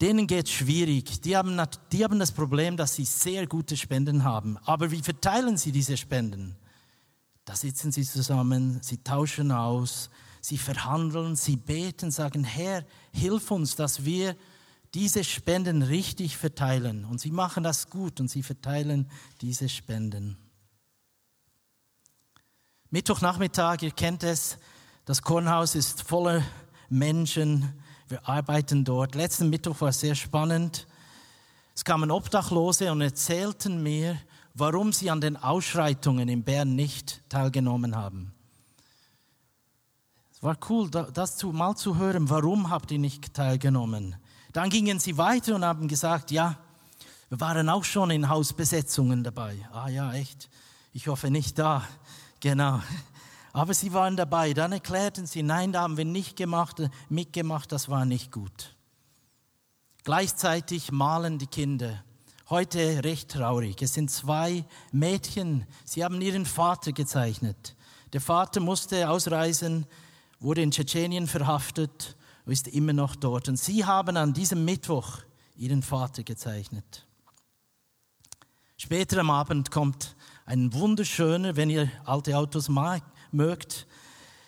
Denen 0.00 0.28
geht 0.28 0.46
es 0.46 0.52
schwierig. 0.52 1.22
Die 1.22 1.36
haben, 1.36 1.60
die 1.90 2.04
haben 2.04 2.20
das 2.20 2.30
Problem, 2.30 2.76
dass 2.76 2.94
sie 2.94 3.04
sehr 3.04 3.48
gute 3.48 3.76
Spenden 3.76 4.22
haben. 4.22 4.58
Aber 4.58 4.92
wie 4.92 5.02
verteilen 5.02 5.56
sie 5.56 5.72
diese 5.72 5.96
Spenden? 5.96 6.54
Da 7.48 7.56
sitzen 7.56 7.92
sie 7.92 8.04
zusammen, 8.04 8.78
sie 8.82 8.98
tauschen 8.98 9.52
aus, 9.52 10.10
sie 10.42 10.58
verhandeln, 10.58 11.34
sie 11.34 11.56
beten, 11.56 12.10
sagen, 12.10 12.44
Herr, 12.44 12.84
hilf 13.10 13.50
uns, 13.50 13.74
dass 13.74 14.04
wir 14.04 14.36
diese 14.92 15.24
Spenden 15.24 15.80
richtig 15.80 16.36
verteilen. 16.36 17.06
Und 17.06 17.22
sie 17.22 17.30
machen 17.30 17.62
das 17.62 17.88
gut 17.88 18.20
und 18.20 18.28
sie 18.28 18.42
verteilen 18.42 19.10
diese 19.40 19.70
Spenden. 19.70 20.36
Mittwochnachmittag, 22.90 23.80
ihr 23.80 23.92
kennt 23.92 24.24
es, 24.24 24.58
das 25.06 25.22
Kornhaus 25.22 25.74
ist 25.74 26.02
voller 26.02 26.42
Menschen. 26.90 27.82
Wir 28.08 28.28
arbeiten 28.28 28.84
dort. 28.84 29.14
Letzten 29.14 29.48
Mittwoch 29.48 29.80
war 29.80 29.88
es 29.88 30.00
sehr 30.00 30.14
spannend. 30.14 30.86
Es 31.74 31.82
kamen 31.82 32.10
Obdachlose 32.10 32.92
und 32.92 33.00
erzählten 33.00 33.82
mir, 33.82 34.18
warum 34.58 34.92
sie 34.92 35.10
an 35.10 35.20
den 35.20 35.36
Ausschreitungen 35.36 36.28
in 36.28 36.42
Bern 36.42 36.74
nicht 36.74 37.22
teilgenommen 37.28 37.96
haben. 37.96 38.32
Es 40.32 40.42
war 40.42 40.56
cool, 40.68 40.90
das 40.90 41.42
mal 41.44 41.74
zu 41.76 41.96
hören, 41.96 42.30
warum 42.30 42.70
habt 42.70 42.90
ihr 42.90 42.98
nicht 42.98 43.34
teilgenommen? 43.34 44.16
Dann 44.52 44.70
gingen 44.70 44.98
sie 44.98 45.16
weiter 45.16 45.54
und 45.54 45.64
haben 45.64 45.88
gesagt, 45.88 46.30
ja, 46.30 46.58
wir 47.28 47.40
waren 47.40 47.68
auch 47.68 47.84
schon 47.84 48.10
in 48.10 48.28
Hausbesetzungen 48.28 49.22
dabei. 49.22 49.68
Ah 49.72 49.88
ja, 49.88 50.12
echt? 50.12 50.48
Ich 50.92 51.08
hoffe 51.08 51.30
nicht 51.30 51.58
da. 51.58 51.86
Genau. 52.40 52.80
Aber 53.52 53.74
sie 53.74 53.92
waren 53.92 54.16
dabei. 54.16 54.54
Dann 54.54 54.70
erklärten 54.70 55.26
sie, 55.26 55.42
nein, 55.42 55.72
da 55.72 55.80
haben 55.80 55.96
wir 55.96 56.04
nicht 56.04 56.36
gemacht, 56.36 56.80
mitgemacht, 57.08 57.72
das 57.72 57.88
war 57.88 58.04
nicht 58.04 58.30
gut. 58.30 58.76
Gleichzeitig 60.04 60.92
malen 60.92 61.38
die 61.38 61.48
Kinder. 61.48 62.04
Heute 62.50 63.04
recht 63.04 63.30
traurig. 63.30 63.82
Es 63.82 63.92
sind 63.92 64.10
zwei 64.10 64.64
Mädchen. 64.90 65.66
Sie 65.84 66.02
haben 66.02 66.18
ihren 66.22 66.46
Vater 66.46 66.92
gezeichnet. 66.92 67.76
Der 68.14 68.22
Vater 68.22 68.60
musste 68.60 69.10
ausreisen, 69.10 69.84
wurde 70.40 70.62
in 70.62 70.70
Tschetschenien 70.70 71.26
verhaftet 71.26 72.16
ist 72.46 72.68
immer 72.68 72.94
noch 72.94 73.16
dort. 73.16 73.48
Und 73.48 73.58
sie 73.58 73.84
haben 73.84 74.16
an 74.16 74.32
diesem 74.32 74.64
Mittwoch 74.64 75.18
ihren 75.56 75.82
Vater 75.82 76.22
gezeichnet. 76.22 77.06
Später 78.78 79.18
am 79.18 79.30
Abend 79.30 79.70
kommt 79.70 80.16
ein 80.46 80.72
wunderschöner, 80.72 81.56
wenn 81.56 81.68
ihr 81.68 81.90
alte 82.06 82.36
Autos 82.38 82.70
mögt, 83.30 83.86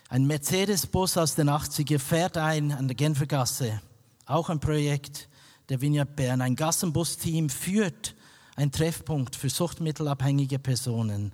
ein 0.08 0.26
Mercedes-Bus 0.26 1.18
aus 1.18 1.34
den 1.34 1.50
80er 1.50 1.98
fährt 1.98 2.36
ein 2.36 2.72
an 2.72 2.88
der 2.88 2.96
Genfergasse. 2.96 3.80
Auch 4.24 4.48
ein 4.48 4.58
Projekt 4.58 5.28
der 5.70 5.80
Vineyard 5.80 6.14
Bern. 6.16 6.42
Ein 6.42 6.56
Gassenbus-Team 6.56 7.48
führt 7.48 8.14
einen 8.56 8.72
Treffpunkt 8.72 9.34
für 9.34 9.48
suchtmittelabhängige 9.48 10.58
Personen. 10.58 11.32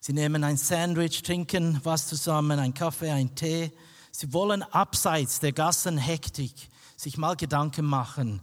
Sie 0.00 0.14
nehmen 0.14 0.44
ein 0.44 0.56
Sandwich, 0.56 1.22
trinken 1.22 1.80
was 1.84 2.06
zusammen, 2.06 2.58
ein 2.58 2.72
Kaffee, 2.72 3.10
ein 3.10 3.34
Tee 3.34 3.72
Sie 4.10 4.32
wollen 4.32 4.62
abseits 4.62 5.40
der 5.40 5.52
Gassenhektik 5.52 6.52
sich 6.96 7.18
mal 7.18 7.36
Gedanken 7.36 7.84
machen. 7.84 8.40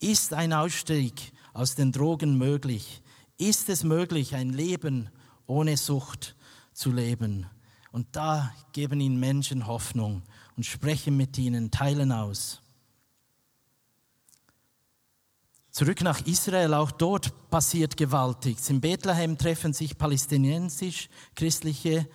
Ist 0.00 0.32
ein 0.32 0.52
Ausstieg 0.52 1.32
aus 1.52 1.74
den 1.74 1.92
Drogen 1.92 2.38
möglich? 2.38 3.02
Ist 3.36 3.68
es 3.68 3.84
möglich, 3.84 4.34
ein 4.34 4.50
Leben 4.50 5.10
ohne 5.46 5.76
Sucht 5.76 6.34
zu 6.72 6.90
leben? 6.90 7.46
Und 7.92 8.06
da 8.12 8.54
geben 8.72 9.00
ihnen 9.00 9.20
Menschen 9.20 9.66
Hoffnung 9.66 10.22
und 10.56 10.64
sprechen 10.64 11.16
mit 11.16 11.36
ihnen, 11.36 11.70
teilen 11.70 12.12
aus. 12.12 12.62
Zurück 15.78 16.02
nach 16.02 16.26
Israel, 16.26 16.74
auch 16.74 16.90
dort 16.90 17.32
passiert 17.50 17.96
gewaltig. 17.96 18.58
In 18.68 18.80
Bethlehem 18.80 19.38
treffen 19.38 19.72
sich 19.72 19.96
palästinensisch-christliche 19.96 22.08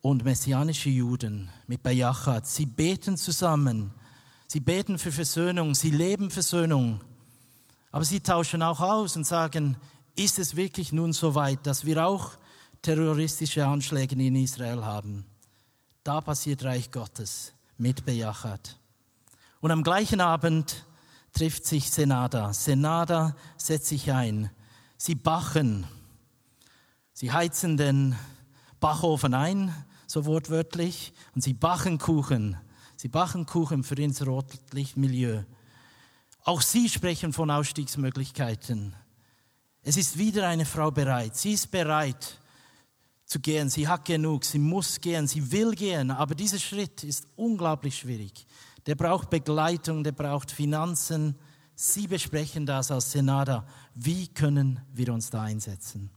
und 0.00 0.24
messianische 0.24 0.88
Juden 0.88 1.50
mit 1.66 1.82
Bayachat. 1.82 2.46
Sie 2.46 2.64
beten 2.64 3.18
zusammen. 3.18 3.92
Sie 4.46 4.60
beten 4.60 4.98
für 4.98 5.12
Versöhnung. 5.12 5.74
Sie 5.74 5.90
leben 5.90 6.30
Versöhnung. 6.30 7.02
Aber 7.90 8.06
sie 8.06 8.20
tauschen 8.20 8.62
auch 8.62 8.80
aus 8.80 9.14
und 9.14 9.26
sagen, 9.26 9.76
ist 10.16 10.38
es 10.38 10.56
wirklich 10.56 10.90
nun 10.90 11.12
so 11.12 11.34
weit, 11.34 11.66
dass 11.66 11.84
wir 11.84 12.06
auch 12.06 12.30
terroristische 12.80 13.66
Anschläge 13.66 14.14
in 14.14 14.36
Israel 14.36 14.86
haben? 14.86 15.26
Da 16.02 16.22
passiert 16.22 16.64
Reich 16.64 16.90
Gottes 16.90 17.52
mit 17.76 18.06
Bejachat. 18.06 18.78
Und 19.60 19.70
am 19.70 19.82
gleichen 19.82 20.22
Abend 20.22 20.86
trifft 21.32 21.64
sich 21.64 21.90
Senada. 21.90 22.52
Senada 22.52 23.34
setzt 23.56 23.86
sich 23.86 24.12
ein. 24.12 24.50
Sie 24.96 25.14
bachen. 25.14 25.86
Sie 27.12 27.32
heizen 27.32 27.76
den 27.76 28.16
Bachofen 28.80 29.34
ein, 29.34 29.74
so 30.06 30.24
wortwörtlich, 30.26 31.12
und 31.34 31.42
sie 31.42 31.54
bachen 31.54 31.98
Kuchen. 31.98 32.56
Sie 32.96 33.08
bachen 33.08 33.46
Kuchen 33.46 33.82
für 33.82 33.94
ins 33.96 34.24
Rotlichtmilieu. 34.26 35.42
Auch 36.44 36.60
sie 36.60 36.88
sprechen 36.88 37.32
von 37.32 37.50
Ausstiegsmöglichkeiten. 37.50 38.94
Es 39.82 39.96
ist 39.96 40.18
wieder 40.18 40.46
eine 40.48 40.64
Frau 40.64 40.90
bereit. 40.90 41.36
Sie 41.36 41.52
ist 41.52 41.70
bereit 41.70 42.38
zu 43.24 43.40
gehen. 43.40 43.70
Sie 43.70 43.88
hat 43.88 44.04
genug. 44.04 44.44
Sie 44.44 44.58
muss 44.58 45.00
gehen. 45.00 45.26
Sie 45.26 45.50
will 45.50 45.72
gehen. 45.72 46.10
Aber 46.10 46.34
dieser 46.34 46.58
Schritt 46.58 47.02
ist 47.04 47.26
unglaublich 47.36 47.98
schwierig 47.98 48.46
der 48.86 48.94
braucht 48.94 49.30
Begleitung, 49.30 50.04
der 50.04 50.12
braucht 50.12 50.50
Finanzen. 50.50 51.36
Sie 51.74 52.06
besprechen 52.06 52.66
das 52.66 52.90
als 52.90 53.12
Senada. 53.12 53.66
Wie 53.94 54.28
können 54.28 54.80
wir 54.92 55.12
uns 55.12 55.30
da 55.30 55.42
einsetzen? 55.42 56.10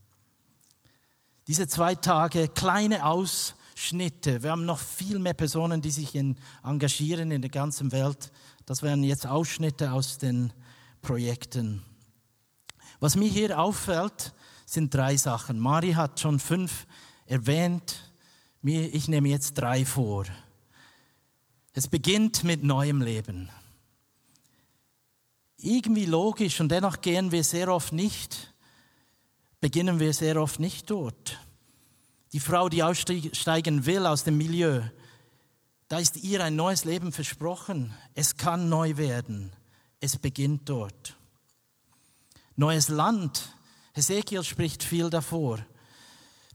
Diese 1.47 1.67
zwei 1.67 1.93
Tage, 1.93 2.47
kleine 2.47 3.05
Ausschnitte. 3.05 4.41
Wir 4.41 4.51
haben 4.51 4.65
noch 4.65 4.79
viel 4.79 5.19
mehr 5.19 5.35
Personen, 5.35 5.81
die 5.81 5.91
sich 5.91 6.15
in, 6.15 6.37
engagieren 6.63 7.29
in 7.29 7.41
der 7.41 7.51
ganzen 7.51 7.91
Welt. 7.91 8.31
Das 8.65 8.81
wären 8.81 9.03
jetzt 9.03 9.27
Ausschnitte 9.27 9.91
aus 9.91 10.17
den 10.17 10.51
Projekten. 11.03 11.83
Was 12.99 13.15
mir 13.15 13.29
hier 13.29 13.59
auffällt, 13.59 14.33
sind 14.65 14.93
drei 14.93 15.17
Sachen. 15.17 15.59
Mari 15.59 15.93
hat 15.93 16.19
schon 16.19 16.39
fünf 16.39 16.87
erwähnt. 17.27 18.11
Ich 18.63 19.07
nehme 19.07 19.29
jetzt 19.29 19.53
drei 19.53 19.85
vor. 19.85 20.25
Es 21.77 21.89
beginnt 21.89 22.45
mit 22.45 22.63
neuem 22.63 23.01
Leben. 23.01 23.49
Irgendwie 25.57 26.05
logisch 26.05 26.61
und 26.61 26.69
dennoch 26.69 27.01
gehen 27.01 27.33
wir 27.33 27.43
sehr 27.43 27.67
oft 27.67 27.91
nicht, 27.91 28.53
beginnen 29.59 29.99
wir 29.99 30.13
sehr 30.13 30.41
oft 30.41 30.61
nicht 30.61 30.89
dort. 30.89 31.37
Die 32.31 32.39
Frau, 32.39 32.69
die 32.69 32.81
aussteigen 32.81 33.85
will 33.85 34.05
aus 34.05 34.23
dem 34.23 34.37
Milieu, 34.37 34.83
da 35.89 35.99
ist 35.99 36.15
ihr 36.15 36.41
ein 36.41 36.55
neues 36.55 36.85
Leben 36.85 37.11
versprochen. 37.11 37.93
Es 38.13 38.37
kann 38.37 38.69
neu 38.69 38.95
werden. 38.95 39.51
Es 39.99 40.17
beginnt 40.17 40.69
dort. 40.69 41.17
Neues 42.55 42.87
Land. 42.87 43.53
Hesekiel 43.91 44.45
spricht 44.45 44.81
viel 44.81 45.09
davor. 45.09 45.59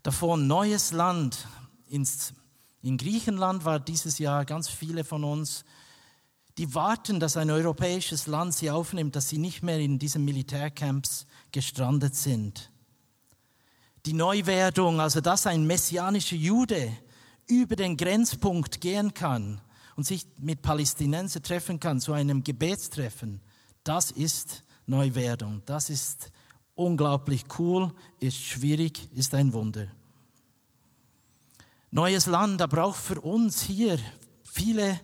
Davon 0.02 0.46
neues 0.46 0.92
Land 0.92 1.46
ins 1.88 2.32
in 2.82 2.96
Griechenland 2.96 3.64
war 3.64 3.78
dieses 3.78 4.18
Jahr 4.18 4.44
ganz 4.44 4.68
viele 4.68 5.04
von 5.04 5.24
uns, 5.24 5.64
die 6.58 6.74
warten, 6.74 7.20
dass 7.20 7.36
ein 7.36 7.50
europäisches 7.50 8.26
Land 8.26 8.54
sie 8.54 8.70
aufnimmt, 8.70 9.16
dass 9.16 9.28
sie 9.28 9.38
nicht 9.38 9.62
mehr 9.62 9.78
in 9.78 9.98
diesen 9.98 10.24
Militärcamps 10.24 11.26
gestrandet 11.52 12.14
sind. 12.14 12.70
Die 14.06 14.12
Neuwerdung, 14.12 15.00
also 15.00 15.20
dass 15.20 15.46
ein 15.46 15.66
messianischer 15.66 16.36
Jude 16.36 16.92
über 17.46 17.76
den 17.76 17.96
Grenzpunkt 17.96 18.80
gehen 18.80 19.12
kann 19.14 19.60
und 19.96 20.04
sich 20.04 20.26
mit 20.38 20.62
Palästinenser 20.62 21.42
treffen 21.42 21.80
kann 21.80 22.00
zu 22.00 22.12
einem 22.12 22.42
Gebetstreffen, 22.42 23.40
das 23.84 24.10
ist 24.10 24.62
Neuwerdung. 24.86 25.62
Das 25.66 25.88
ist 25.90 26.30
unglaublich 26.74 27.44
cool, 27.58 27.92
ist 28.18 28.36
schwierig, 28.36 29.08
ist 29.14 29.34
ein 29.34 29.52
Wunder. 29.52 29.88
Neues 31.92 32.26
Land, 32.26 32.62
aber 32.62 32.84
auch 32.84 32.94
für 32.94 33.20
uns 33.20 33.62
hier 33.62 33.98
viele, 34.44 35.00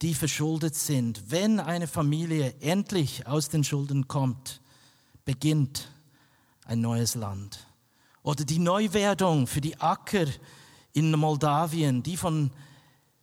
die 0.00 0.14
verschuldet 0.14 0.76
sind. 0.76 1.24
Wenn 1.28 1.58
eine 1.58 1.88
Familie 1.88 2.54
endlich 2.60 3.26
aus 3.26 3.48
den 3.48 3.64
Schulden 3.64 4.06
kommt, 4.06 4.60
beginnt 5.24 5.90
ein 6.66 6.80
neues 6.80 7.16
Land. 7.16 7.66
Oder 8.22 8.44
die 8.44 8.60
Neuwerdung 8.60 9.48
für 9.48 9.60
die 9.60 9.80
Acker 9.80 10.26
in 10.92 11.10
Moldawien, 11.10 12.02
die 12.02 12.16
von, 12.16 12.52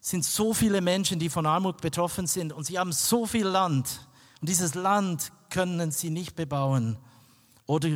sind 0.01 0.25
so 0.25 0.53
viele 0.53 0.81
Menschen, 0.81 1.17
die 1.17 1.29
von 1.29 1.45
Armut 1.45 1.79
betroffen 1.81 2.27
sind 2.27 2.51
und 2.51 2.65
sie 2.65 2.77
haben 2.77 2.91
so 2.91 3.25
viel 3.25 3.47
Land 3.47 4.07
und 4.41 4.49
dieses 4.49 4.75
Land 4.75 5.31
können 5.49 5.91
sie 5.91 6.09
nicht 6.09 6.35
bebauen 6.35 6.97
oder 7.65 7.89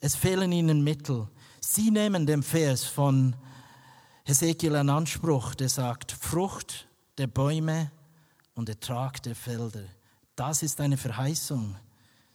es 0.00 0.16
fehlen 0.16 0.50
ihnen 0.50 0.82
Mittel. 0.82 1.28
Sie 1.60 1.90
nehmen 1.90 2.26
den 2.26 2.42
Vers 2.42 2.84
von 2.84 3.36
Hesekiel 4.30 4.76
einen 4.76 4.90
Anspruch, 4.90 5.56
der 5.56 5.68
sagt, 5.68 6.12
Frucht 6.12 6.86
der 7.18 7.26
Bäume 7.26 7.90
und 8.54 8.68
Ertrag 8.68 9.20
der 9.24 9.34
Felder. 9.34 9.82
Das 10.36 10.62
ist 10.62 10.80
eine 10.80 10.96
Verheißung. 10.96 11.74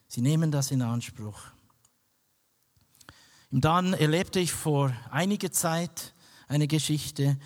Sie 0.06 0.20
nehmen 0.20 0.52
das 0.52 0.72
in 0.72 0.82
Anspruch. 0.82 1.40
Und 3.50 3.64
dann 3.64 3.94
erlebte 3.94 4.42
ich 4.42 4.52
vor 4.52 4.92
einiger 5.10 5.54
Zeit 5.54 6.14
eine 6.50 6.68
Geschichte. 6.68 7.38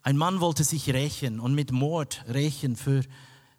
Ein 0.00 0.16
Mann 0.16 0.40
wollte 0.40 0.64
sich 0.64 0.88
rächen 0.88 1.38
und 1.38 1.54
mit 1.54 1.70
Mord 1.70 2.24
rächen 2.28 2.76
für 2.76 3.02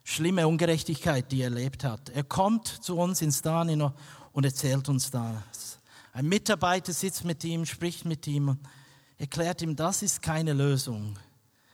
schlimme 0.03 0.47
Ungerechtigkeit, 0.47 1.31
die 1.31 1.41
er 1.41 1.51
erlebt 1.51 1.83
hat. 1.83 2.09
Er 2.09 2.23
kommt 2.23 2.67
zu 2.67 2.97
uns 2.97 3.21
ins 3.21 3.43
Danino 3.43 3.93
und 4.31 4.45
erzählt 4.45 4.89
uns 4.89 5.11
das. 5.11 5.79
Ein 6.11 6.25
Mitarbeiter 6.25 6.91
sitzt 6.91 7.23
mit 7.23 7.43
ihm, 7.43 7.67
spricht 7.67 8.03
mit 8.03 8.25
ihm 8.25 8.57
erklärt 9.19 9.61
ihm, 9.61 9.75
das 9.75 10.01
ist 10.01 10.23
keine 10.23 10.53
Lösung. 10.53 11.19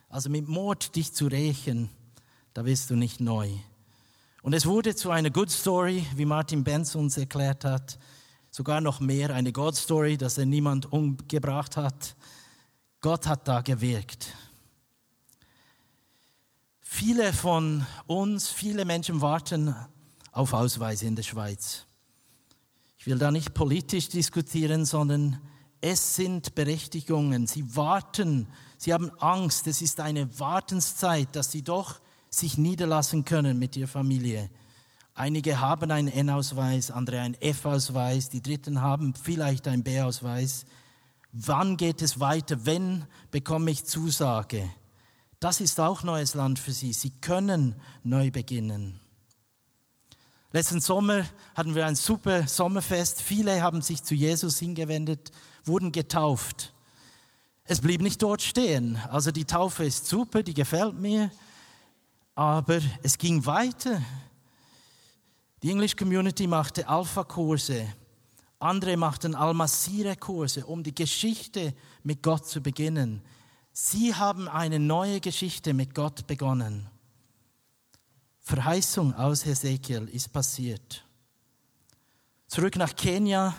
Also 0.10 0.29
mit 0.29 0.49
Mord 0.49 0.95
dich 0.95 1.13
zu 1.13 1.27
rächen, 1.27 1.89
da 2.53 2.65
wirst 2.65 2.89
du 2.89 2.95
nicht 2.95 3.21
neu. 3.21 3.49
Und 4.41 4.53
es 4.53 4.65
wurde 4.65 4.95
zu 4.95 5.12
einer 5.12 5.29
Good 5.29 5.51
Story, 5.51 6.05
wie 6.15 6.25
Martin 6.25 6.63
Benz 6.63 6.95
uns 6.95 7.17
erklärt 7.17 7.63
hat, 7.63 7.97
sogar 8.51 8.81
noch 8.81 8.99
mehr 8.99 9.34
eine 9.34 9.51
God 9.51 9.75
Story, 9.75 10.17
dass 10.17 10.38
er 10.38 10.45
niemand 10.45 10.91
umgebracht 10.91 11.77
hat. 11.77 12.15
Gott 13.01 13.27
hat 13.27 13.47
da 13.47 13.62
gewirkt. 13.62 14.27
Viele 16.81 17.34
von 17.34 17.86
uns, 18.08 18.49
viele 18.49 18.86
Menschen 18.86 19.21
warten 19.21 19.75
auf 20.31 20.53
Ausweise 20.53 21.05
in 21.05 21.15
der 21.15 21.23
Schweiz. 21.23 21.86
Ich 22.97 23.05
will 23.05 23.17
da 23.19 23.31
nicht 23.31 23.53
politisch 23.53 24.10
diskutieren, 24.10 24.86
sondern 24.86 25.41
es 25.82 26.16
sind 26.16 26.56
Berechtigungen. 26.56 27.48
Sie 27.48 27.76
warten, 27.76 28.48
sie 28.78 28.94
haben 28.94 29.12
Angst. 29.20 29.68
Es 29.68 29.82
ist 29.82 30.00
eine 30.00 30.40
Wartenszeit, 30.40 31.36
dass 31.36 31.52
sie 31.52 31.62
doch 31.62 32.00
sich 32.30 32.58
niederlassen 32.58 33.26
können 33.26 33.60
mit 33.60 33.76
ihrer 33.78 33.88
Familie. 33.88 34.50
Einige 35.14 35.62
haben 35.62 35.92
einen 35.92 36.10
N-Ausweis, 36.10 36.92
andere 36.92 37.22
einen 37.22 37.36
F-Ausweis, 37.36 38.30
die 38.30 38.42
Dritten 38.42 38.82
haben 38.82 39.14
vielleicht 39.14 39.66
einen 39.68 39.84
B-Ausweis. 39.84 40.66
Wann 41.32 41.78
geht 41.78 42.02
es 42.02 42.20
weiter? 42.20 42.66
Wenn 42.66 43.06
bekomme 43.32 43.72
ich 43.72 43.86
Zusage? 43.86 44.70
Das 45.40 45.62
ist 45.62 45.80
auch 45.80 46.04
neues 46.04 46.34
Land 46.34 46.60
für 46.60 46.74
sie. 46.74 46.92
Sie 46.92 47.12
können 47.12 47.76
neu 48.04 48.32
beginnen. 48.32 49.00
Letzten 50.56 50.80
Sommer 50.80 51.26
hatten 51.54 51.76
wir 51.76 51.86
ein 51.86 51.98
super 51.98 52.48
Sommerfest. 52.48 53.22
Viele 53.22 53.62
haben 53.62 53.82
sich 53.82 54.02
zu 54.02 54.15
Jesus 54.15 54.58
hingewendet 54.58 55.34
wurden 55.65 55.91
getauft. 55.91 56.74
Es 57.65 57.82
blieb 57.82 58.02
nicht 58.02 58.24
dort 58.24 58.41
stehen. 58.41 58.98
Also 59.12 59.32
die 59.32 59.44
Taufe 59.44 59.84
ist 59.84 60.08
super, 60.08 60.44
die 60.44 60.54
gefällt 60.54 60.98
mir, 60.98 61.30
aber 62.36 62.80
es 63.04 63.18
ging 63.18 63.46
weiter. 63.46 64.02
Die 65.62 65.72
English 65.72 65.98
Community 65.98 66.48
machte 66.48 66.88
Alpha-Kurse, 66.88 67.94
andere 68.58 68.96
machten 68.96 69.36
Almasire-Kurse, 69.36 70.65
um 70.65 70.84
die 70.84 70.96
Geschichte 70.96 71.74
mit 72.02 72.24
Gott 72.24 72.48
zu 72.48 72.62
beginnen. 72.62 73.22
Sie 73.74 74.15
haben 74.15 74.48
eine 74.48 74.80
neue 74.80 75.20
Geschichte 75.20 75.74
mit 75.74 75.94
Gott 75.94 76.28
begonnen. 76.28 76.89
Verheißung 78.45 79.12
aus 79.15 79.43
Hesekiel 79.43 80.08
ist 80.08 80.31
passiert. 80.31 81.03
Zurück 82.47 82.75
nach 82.75 82.95
Kenia, 82.95 83.55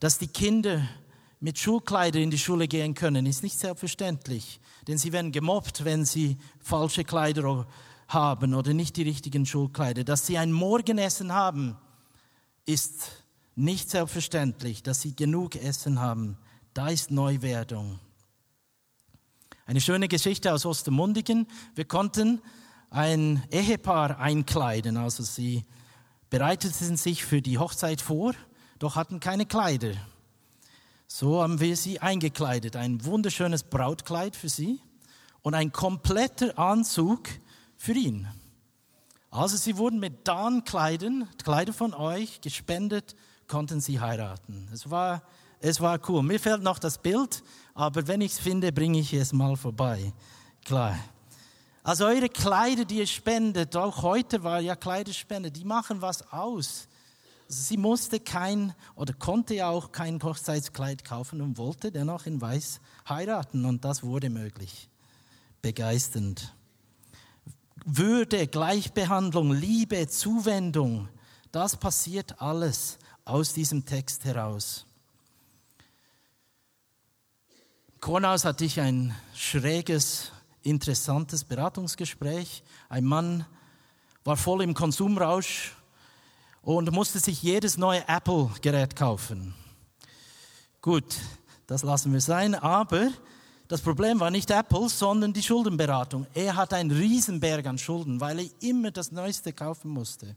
dass 0.00 0.16
die 0.16 0.28
Kinder 0.28 0.88
mit 1.40 1.58
Schulkleider 1.58 2.18
in 2.20 2.30
die 2.30 2.38
Schule 2.38 2.66
gehen 2.66 2.94
können, 2.94 3.26
ist 3.26 3.42
nicht 3.42 3.58
selbstverständlich. 3.58 4.60
Denn 4.88 4.96
sie 4.96 5.12
werden 5.12 5.30
gemobbt, 5.30 5.84
wenn 5.84 6.06
sie 6.06 6.38
falsche 6.58 7.04
Kleider 7.04 7.66
haben 8.08 8.54
oder 8.54 8.72
nicht 8.72 8.96
die 8.96 9.02
richtigen 9.02 9.44
Schulkleider. 9.44 10.04
Dass 10.04 10.26
sie 10.26 10.38
ein 10.38 10.52
Morgenessen 10.52 11.34
haben, 11.34 11.76
ist 12.64 13.10
nicht 13.56 13.90
selbstverständlich, 13.90 14.82
dass 14.82 15.02
sie 15.02 15.14
genug 15.14 15.54
Essen 15.54 16.00
haben. 16.00 16.38
Da 16.72 16.88
ist 16.88 17.10
Neuwerdung. 17.10 18.00
Eine 19.66 19.82
schöne 19.82 20.08
Geschichte 20.08 20.50
aus 20.50 20.64
Ostermundigen. 20.64 21.46
Wir 21.74 21.84
konnten 21.84 22.40
ein 22.94 23.42
Ehepaar 23.50 24.20
einkleiden, 24.20 24.96
also 24.96 25.24
sie 25.24 25.64
bereiteten 26.30 26.96
sich 26.96 27.24
für 27.24 27.42
die 27.42 27.58
Hochzeit 27.58 28.00
vor, 28.00 28.34
doch 28.78 28.94
hatten 28.94 29.18
keine 29.18 29.46
Kleider. 29.46 29.94
So 31.08 31.42
haben 31.42 31.58
wir 31.58 31.76
sie 31.76 32.00
eingekleidet. 32.00 32.76
Ein 32.76 33.04
wunderschönes 33.04 33.64
Brautkleid 33.64 34.36
für 34.36 34.48
sie 34.48 34.80
und 35.42 35.54
ein 35.54 35.72
kompletter 35.72 36.56
Anzug 36.56 37.28
für 37.76 37.94
ihn. 37.94 38.28
Also 39.28 39.56
sie 39.56 39.76
wurden 39.76 39.98
mit 39.98 40.28
Darnkleidern, 40.28 41.28
Kleider 41.42 41.72
von 41.72 41.94
euch, 41.94 42.40
gespendet, 42.40 43.16
konnten 43.48 43.80
sie 43.80 43.98
heiraten. 43.98 44.68
Es 44.72 44.88
war, 44.88 45.22
es 45.58 45.80
war 45.80 45.98
cool. 46.08 46.22
Mir 46.22 46.38
fehlt 46.38 46.62
noch 46.62 46.78
das 46.78 46.98
Bild, 46.98 47.42
aber 47.74 48.06
wenn 48.06 48.20
ich 48.20 48.32
es 48.32 48.38
finde, 48.38 48.72
bringe 48.72 49.00
ich 49.00 49.12
es 49.12 49.32
mal 49.32 49.56
vorbei. 49.56 50.12
Klar. 50.64 50.96
Also 51.84 52.06
eure 52.06 52.30
Kleider, 52.30 52.86
die 52.86 52.96
ihr 52.96 53.06
spendet, 53.06 53.76
auch 53.76 54.02
heute 54.02 54.42
war 54.42 54.58
ja 54.58 54.74
Kleiderspende, 54.74 55.50
die 55.50 55.66
machen 55.66 56.00
was 56.00 56.32
aus. 56.32 56.88
Also 57.46 57.62
sie 57.62 57.76
musste 57.76 58.20
kein 58.20 58.74
oder 58.96 59.12
konnte 59.12 59.54
ja 59.54 59.68
auch 59.68 59.92
kein 59.92 60.20
Hochzeitskleid 60.22 61.04
kaufen 61.04 61.42
und 61.42 61.58
wollte 61.58 61.92
dennoch 61.92 62.24
in 62.24 62.40
Weiß 62.40 62.80
heiraten 63.06 63.66
und 63.66 63.84
das 63.84 64.02
wurde 64.02 64.30
möglich. 64.30 64.88
Begeisternd. 65.60 66.54
Würde, 67.84 68.46
Gleichbehandlung, 68.46 69.52
Liebe, 69.52 70.08
Zuwendung, 70.08 71.10
das 71.52 71.76
passiert 71.76 72.40
alles 72.40 72.98
aus 73.26 73.52
diesem 73.52 73.84
Text 73.84 74.24
heraus. 74.24 74.86
Im 77.92 78.00
Kornhaus 78.00 78.46
hatte 78.46 78.64
ich 78.64 78.80
ein 78.80 79.14
schräges 79.34 80.32
interessantes 80.64 81.44
Beratungsgespräch. 81.44 82.62
Ein 82.88 83.04
Mann 83.04 83.46
war 84.24 84.36
voll 84.36 84.62
im 84.62 84.74
Konsumrausch 84.74 85.72
und 86.62 86.90
musste 86.90 87.20
sich 87.20 87.42
jedes 87.42 87.76
neue 87.76 88.06
Apple-Gerät 88.08 88.96
kaufen. 88.96 89.54
Gut, 90.80 91.16
das 91.66 91.82
lassen 91.82 92.12
wir 92.12 92.20
sein, 92.20 92.54
aber 92.54 93.10
das 93.68 93.80
Problem 93.80 94.20
war 94.20 94.30
nicht 94.30 94.50
Apple, 94.50 94.88
sondern 94.88 95.32
die 95.32 95.42
Schuldenberatung. 95.42 96.26
Er 96.34 96.56
hat 96.56 96.74
einen 96.74 96.90
Riesenberg 96.90 97.66
an 97.66 97.78
Schulden, 97.78 98.20
weil 98.20 98.40
er 98.40 98.50
immer 98.60 98.90
das 98.90 99.12
Neueste 99.12 99.52
kaufen 99.52 99.90
musste. 99.90 100.36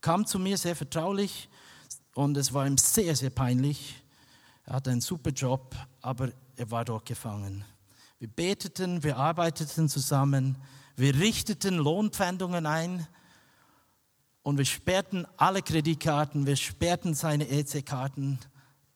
Kam 0.00 0.26
zu 0.26 0.38
mir 0.38 0.58
sehr 0.58 0.76
vertraulich 0.76 1.48
und 2.14 2.36
es 2.36 2.52
war 2.52 2.66
ihm 2.66 2.78
sehr, 2.78 3.16
sehr 3.16 3.30
peinlich. 3.30 4.02
Er 4.66 4.74
hatte 4.74 4.90
einen 4.90 5.00
super 5.00 5.30
Job, 5.30 5.74
aber 6.02 6.30
er 6.56 6.70
war 6.70 6.84
dort 6.84 7.06
gefangen. 7.06 7.64
Wir 8.18 8.28
beteten, 8.28 9.02
wir 9.02 9.18
arbeiteten 9.18 9.90
zusammen, 9.90 10.56
wir 10.96 11.14
richteten 11.16 11.76
Lohnpfändungen 11.76 12.64
ein 12.64 13.06
und 14.42 14.56
wir 14.56 14.64
sperrten 14.64 15.26
alle 15.36 15.60
Kreditkarten, 15.60 16.46
wir 16.46 16.56
sperrten 16.56 17.14
seine 17.14 17.46
EC-Karten 17.46 18.38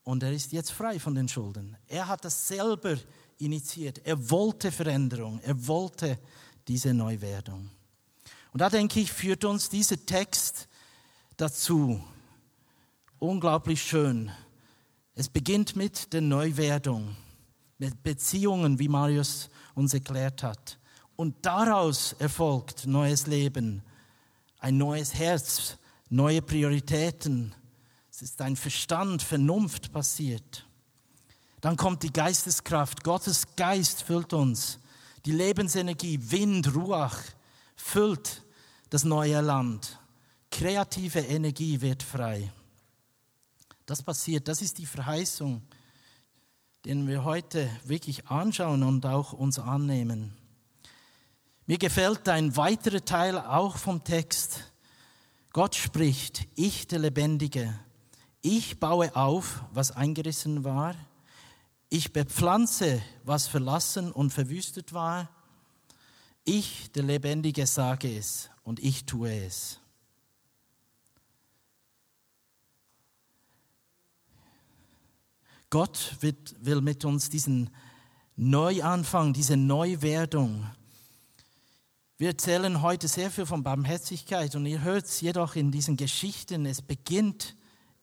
und 0.04 0.22
er 0.22 0.32
ist 0.32 0.52
jetzt 0.52 0.72
frei 0.72 0.98
von 0.98 1.14
den 1.14 1.28
Schulden. 1.28 1.76
Er 1.86 2.08
hat 2.08 2.24
das 2.24 2.48
selber 2.48 2.96
initiiert. 3.36 4.00
Er 4.06 4.30
wollte 4.30 4.72
Veränderung, 4.72 5.38
er 5.40 5.66
wollte 5.66 6.18
diese 6.66 6.94
Neuwerdung. 6.94 7.70
Und 8.52 8.60
da 8.62 8.70
denke 8.70 9.00
ich, 9.00 9.12
führt 9.12 9.44
uns 9.44 9.68
dieser 9.68 10.04
Text 10.06 10.66
dazu. 11.36 12.02
Unglaublich 13.18 13.82
schön. 13.82 14.30
Es 15.14 15.28
beginnt 15.28 15.76
mit 15.76 16.14
der 16.14 16.22
Neuwerdung 16.22 17.16
Beziehungen, 18.02 18.78
wie 18.78 18.88
Marius 18.88 19.48
uns 19.74 19.94
erklärt 19.94 20.42
hat. 20.42 20.78
Und 21.16 21.34
daraus 21.42 22.14
erfolgt 22.18 22.86
neues 22.86 23.26
Leben, 23.26 23.82
ein 24.58 24.76
neues 24.76 25.14
Herz, 25.14 25.76
neue 26.08 26.42
Prioritäten. 26.42 27.54
Es 28.10 28.22
ist 28.22 28.40
ein 28.42 28.56
Verstand, 28.56 29.22
Vernunft 29.22 29.92
passiert. 29.92 30.66
Dann 31.60 31.76
kommt 31.76 32.02
die 32.02 32.12
Geisteskraft. 32.12 33.04
Gottes 33.04 33.44
Geist 33.56 34.02
füllt 34.02 34.32
uns. 34.32 34.78
Die 35.26 35.32
Lebensenergie, 35.32 36.18
Wind, 36.30 36.74
Ruach 36.74 37.18
füllt 37.76 38.42
das 38.88 39.04
neue 39.04 39.40
Land. 39.40 39.98
Kreative 40.50 41.20
Energie 41.20 41.80
wird 41.80 42.02
frei. 42.02 42.50
Das 43.86 44.02
passiert, 44.02 44.48
das 44.48 44.62
ist 44.62 44.78
die 44.78 44.86
Verheißung 44.86 45.62
den 46.84 47.06
wir 47.06 47.24
heute 47.24 47.68
wirklich 47.84 48.28
anschauen 48.28 48.82
und 48.82 49.04
auch 49.06 49.32
uns 49.32 49.58
annehmen. 49.58 50.36
Mir 51.66 51.78
gefällt 51.78 52.28
ein 52.28 52.56
weiterer 52.56 53.04
Teil 53.04 53.38
auch 53.38 53.76
vom 53.76 54.02
Text. 54.02 54.72
Gott 55.52 55.74
spricht, 55.74 56.46
ich 56.54 56.86
der 56.86 57.00
Lebendige, 57.00 57.78
ich 58.40 58.80
baue 58.80 59.14
auf, 59.14 59.62
was 59.72 59.90
eingerissen 59.92 60.64
war, 60.64 60.94
ich 61.88 62.12
bepflanze, 62.12 63.02
was 63.24 63.48
verlassen 63.48 64.12
und 64.12 64.32
verwüstet 64.32 64.92
war, 64.92 65.28
ich 66.44 66.90
der 66.92 67.02
Lebendige 67.02 67.66
sage 67.66 68.16
es 68.16 68.48
und 68.62 68.80
ich 68.80 69.04
tue 69.04 69.44
es. 69.44 69.79
Gott 75.70 76.16
wird, 76.18 76.56
will 76.60 76.80
mit 76.80 77.04
uns 77.04 77.30
diesen 77.30 77.70
Neuanfang, 78.34 79.32
diese 79.32 79.56
Neuwerdung. 79.56 80.66
Wir 82.18 82.30
erzählen 82.30 82.82
heute 82.82 83.06
sehr 83.06 83.30
viel 83.30 83.46
von 83.46 83.62
Barmherzigkeit 83.62 84.56
und 84.56 84.66
ihr 84.66 84.82
hört 84.82 85.06
es 85.06 85.20
jedoch 85.20 85.54
in 85.54 85.70
diesen 85.70 85.96
Geschichten, 85.96 86.66
es 86.66 86.82
beginnt 86.82 87.54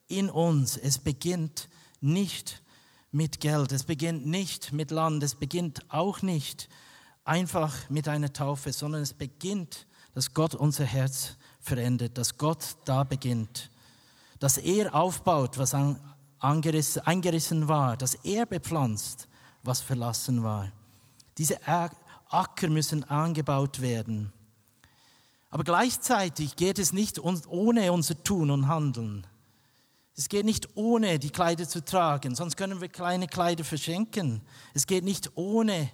in 0.06 0.30
uns, 0.30 0.78
es 0.78 0.98
beginnt 0.98 1.68
nicht 2.00 2.62
mit 3.12 3.38
Geld, 3.38 3.70
es 3.72 3.84
beginnt 3.84 4.26
nicht 4.26 4.72
mit 4.72 4.90
Land, 4.90 5.22
es 5.22 5.34
beginnt 5.34 5.80
auch 5.90 6.22
nicht 6.22 6.70
einfach 7.24 7.90
mit 7.90 8.08
einer 8.08 8.32
Taufe, 8.32 8.72
sondern 8.72 9.02
es 9.02 9.12
beginnt, 9.12 9.86
dass 10.14 10.32
Gott 10.32 10.54
unser 10.54 10.84
Herz 10.84 11.36
verändert, 11.60 12.16
dass 12.16 12.38
Gott 12.38 12.76
da 12.86 13.04
beginnt, 13.04 13.70
dass 14.38 14.56
er 14.56 14.94
aufbaut, 14.94 15.58
was 15.58 15.74
an 15.74 16.00
eingerissen 16.40 17.68
war, 17.68 17.96
dass 17.96 18.14
er 18.14 18.46
bepflanzt, 18.46 19.28
was 19.62 19.80
verlassen 19.80 20.42
war. 20.42 20.70
Diese 21.36 21.58
Acker 21.66 22.68
müssen 22.68 23.04
angebaut 23.04 23.80
werden. 23.80 24.32
Aber 25.50 25.64
gleichzeitig 25.64 26.56
geht 26.56 26.78
es 26.78 26.92
nicht 26.92 27.18
ohne 27.18 27.92
unser 27.92 28.22
Tun 28.22 28.50
und 28.50 28.68
Handeln. 28.68 29.26
Es 30.14 30.28
geht 30.28 30.44
nicht 30.44 30.76
ohne 30.76 31.18
die 31.18 31.30
Kleider 31.30 31.68
zu 31.68 31.84
tragen, 31.84 32.34
sonst 32.34 32.56
können 32.56 32.80
wir 32.80 32.88
kleine 32.88 33.28
Kleider 33.28 33.64
verschenken. 33.64 34.42
Es 34.74 34.86
geht 34.86 35.04
nicht 35.04 35.30
ohne, 35.36 35.90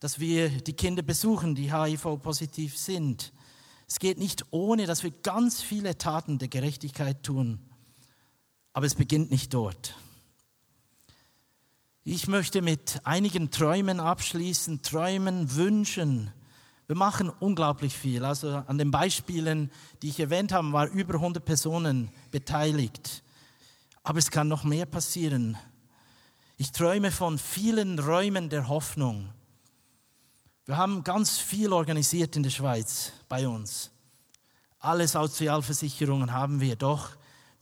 dass 0.00 0.18
wir 0.18 0.48
die 0.48 0.72
Kinder 0.72 1.02
besuchen, 1.02 1.54
die 1.54 1.72
HIV-positiv 1.72 2.76
sind. 2.76 3.32
Es 3.86 3.98
geht 3.98 4.18
nicht 4.18 4.46
ohne, 4.50 4.86
dass 4.86 5.02
wir 5.02 5.10
ganz 5.10 5.60
viele 5.60 5.98
Taten 5.98 6.38
der 6.38 6.48
Gerechtigkeit 6.48 7.22
tun. 7.22 7.60
Aber 8.72 8.86
es 8.86 8.94
beginnt 8.94 9.30
nicht 9.30 9.52
dort. 9.52 9.94
Ich 12.04 12.26
möchte 12.26 12.62
mit 12.62 13.00
einigen 13.04 13.50
Träumen 13.50 14.00
abschließen, 14.00 14.82
Träumen, 14.82 15.54
Wünschen. 15.54 16.32
Wir 16.88 16.96
machen 16.96 17.30
unglaublich 17.30 17.96
viel. 17.96 18.24
Also 18.24 18.64
an 18.66 18.76
den 18.76 18.90
Beispielen, 18.90 19.70
die 20.02 20.08
ich 20.08 20.18
erwähnt 20.18 20.52
habe, 20.52 20.72
waren 20.72 20.90
über 20.90 21.14
100 21.14 21.44
Personen 21.44 22.10
beteiligt. 22.32 23.22
Aber 24.02 24.18
es 24.18 24.30
kann 24.30 24.48
noch 24.48 24.64
mehr 24.64 24.86
passieren. 24.86 25.56
Ich 26.56 26.72
träume 26.72 27.12
von 27.12 27.38
vielen 27.38 27.98
Räumen 27.98 28.48
der 28.48 28.68
Hoffnung. 28.68 29.28
Wir 30.64 30.76
haben 30.76 31.04
ganz 31.04 31.38
viel 31.38 31.72
organisiert 31.72 32.36
in 32.36 32.42
der 32.42 32.50
Schweiz 32.50 33.12
bei 33.28 33.46
uns. 33.46 33.90
Alle 34.78 35.06
Sozialversicherungen 35.06 36.32
haben 36.32 36.60
wir, 36.60 36.74
doch 36.76 37.10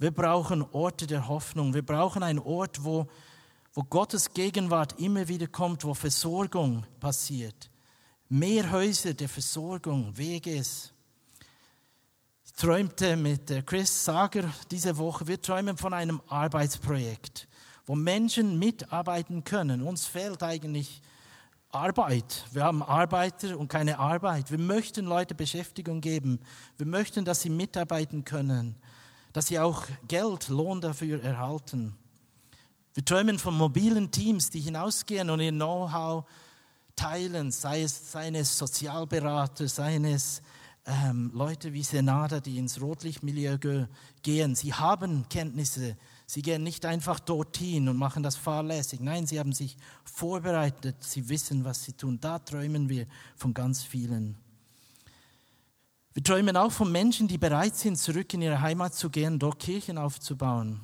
wir 0.01 0.11
brauchen 0.13 0.63
Orte 0.73 1.07
der 1.07 1.29
Hoffnung. 1.29 1.75
Wir 1.75 1.85
brauchen 1.85 2.23
einen 2.23 2.39
Ort, 2.39 2.83
wo, 2.83 3.07
wo 3.75 3.83
Gottes 3.83 4.33
Gegenwart 4.33 4.99
immer 4.99 5.29
wieder 5.29 5.47
kommt, 5.47 5.85
wo 5.85 5.93
Versorgung 5.93 6.87
passiert. 6.99 7.71
Mehr 8.31 8.71
Häuser 8.73 9.13
der 9.13 9.29
Versorgung, 9.29 10.17
Wege 10.17 10.57
es. 10.57 10.95
Ich 12.47 12.55
träumte 12.55 13.15
mit 13.15 13.67
Chris 13.67 14.07
Sager 14.07 14.51
diese 14.71 14.97
Woche, 14.97 15.27
wir 15.27 15.41
träumen 15.41 15.77
von 15.77 15.93
einem 15.93 16.23
Arbeitsprojekt, 16.29 17.47
wo 17.85 17.95
Menschen 17.95 18.59
mitarbeiten 18.59 19.45
können. 19.45 19.83
Uns 19.83 20.07
fehlt 20.07 20.43
eigentlich 20.43 21.03
Arbeit. 21.69 22.47
Wir 22.53 22.65
haben 22.65 22.83
Arbeiter 22.83 23.59
und 23.59 23.69
keine 23.69 23.99
Arbeit. 23.99 24.51
Wir 24.51 24.59
möchten 24.59 25.05
Leute 25.05 25.35
Beschäftigung 25.35 26.01
geben. 26.01 26.41
Wir 26.79 26.87
möchten, 26.87 27.27
dass 27.27 27.43
sie 27.43 27.51
mitarbeiten 27.51 28.25
können 28.25 28.77
dass 29.33 29.49
sie 29.49 29.59
auch 29.59 29.85
Geld, 30.09 30.49
Lohn 30.49 30.81
dafür 30.81 31.23
erhalten. 31.23 31.95
Wir 32.95 33.05
träumen 33.05 33.39
von 33.39 33.57
mobilen 33.57 34.11
Teams, 34.11 34.51
die 34.51 34.61
hinausgehen 34.61 35.31
und 35.31 35.41
ihr 35.41 35.53
Know-how 35.53 36.25
teilen, 36.97 37.53
sei 37.53 37.83
es, 37.83 38.13
seien 38.13 38.35
es 38.35 38.59
Sozialberater, 38.59 39.69
seien 39.69 40.05
es 40.05 40.43
ähm, 40.87 41.31
Leute 41.35 41.73
wie 41.73 41.83
Senada, 41.83 42.41
die 42.41 42.59
ins 42.59 42.81
Rotlichtmilieu 42.81 43.59
gehen. 44.23 44.55
Sie 44.55 44.75
haben 44.75 45.29
Kenntnisse, 45.29 45.97
sie 46.27 46.43
gehen 46.43 46.63
nicht 46.63 46.85
einfach 46.85 47.21
dorthin 47.21 47.89
und 47.89 47.97
machen 47.97 48.23
das 48.23 48.37
fahrlässig. 48.37 49.01
Nein, 49.01 49.27
sie 49.27 49.39
haben 49.39 49.53
sich 49.53 49.77
vorbereitet, 50.05 50.97
sie 51.01 51.29
wissen, 51.29 51.65
was 51.65 51.85
sie 51.85 51.93
tun. 51.93 52.19
Da 52.21 52.39
träumen 52.39 52.89
wir 52.89 53.07
von 53.37 53.55
ganz 53.55 53.83
vielen. 53.83 54.37
Wir 56.21 56.35
träumen 56.35 56.55
auch 56.59 56.71
von 56.71 56.93
Menschen, 56.93 57.29
die 57.29 57.39
bereit 57.39 57.77
sind, 57.77 57.97
zurück 57.97 58.35
in 58.35 58.43
ihre 58.43 58.61
Heimat 58.61 58.93
zu 58.93 59.09
gehen, 59.09 59.39
dort 59.39 59.59
Kirchen 59.59 59.97
aufzubauen. 59.97 60.83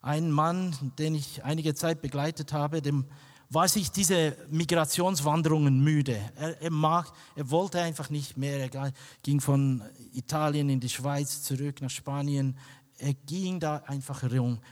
Ein 0.00 0.30
Mann, 0.30 0.74
den 0.98 1.14
ich 1.14 1.44
einige 1.44 1.74
Zeit 1.74 2.00
begleitet 2.00 2.54
habe, 2.54 2.80
dem 2.80 3.04
war 3.50 3.68
sich 3.68 3.90
diese 3.90 4.34
Migrationswanderungen 4.48 5.84
müde. 5.84 6.18
Er, 6.36 6.62
er, 6.62 6.70
mag, 6.70 7.12
er 7.36 7.50
wollte 7.50 7.82
einfach 7.82 8.08
nicht 8.08 8.38
mehr. 8.38 8.72
Er 8.72 8.92
ging 9.22 9.42
von 9.42 9.82
Italien 10.14 10.70
in 10.70 10.80
die 10.80 10.88
Schweiz 10.88 11.42
zurück 11.42 11.82
nach 11.82 11.90
Spanien. 11.90 12.56
Er 12.96 13.12
ging 13.12 13.60
da 13.60 13.82
einfach 13.86 14.22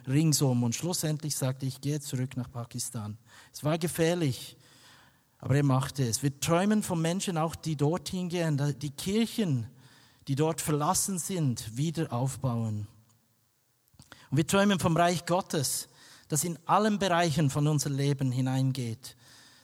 ringsum 0.08 0.62
und 0.62 0.74
schlussendlich 0.74 1.36
sagte, 1.36 1.66
ich 1.66 1.82
gehe 1.82 2.00
zurück 2.00 2.34
nach 2.34 2.50
Pakistan. 2.50 3.18
Es 3.52 3.62
war 3.62 3.76
gefährlich. 3.76 4.56
Aber 5.40 5.56
er 5.56 5.64
machte 5.64 6.06
es. 6.06 6.22
Wir 6.22 6.38
träumen 6.38 6.82
von 6.82 7.00
Menschen 7.00 7.38
auch, 7.38 7.54
die 7.54 7.76
dorthin 7.76 8.28
gehen, 8.28 8.76
die 8.78 8.90
Kirchen, 8.90 9.66
die 10.28 10.34
dort 10.34 10.60
verlassen 10.60 11.18
sind, 11.18 11.76
wieder 11.76 12.12
aufbauen. 12.12 12.86
Und 14.30 14.36
wir 14.36 14.46
träumen 14.46 14.78
vom 14.78 14.96
Reich 14.96 15.24
Gottes, 15.24 15.88
das 16.28 16.44
in 16.44 16.58
allen 16.66 16.98
Bereichen 16.98 17.50
von 17.50 17.66
unserem 17.66 17.96
Leben 17.96 18.30
hineingeht, 18.30 19.16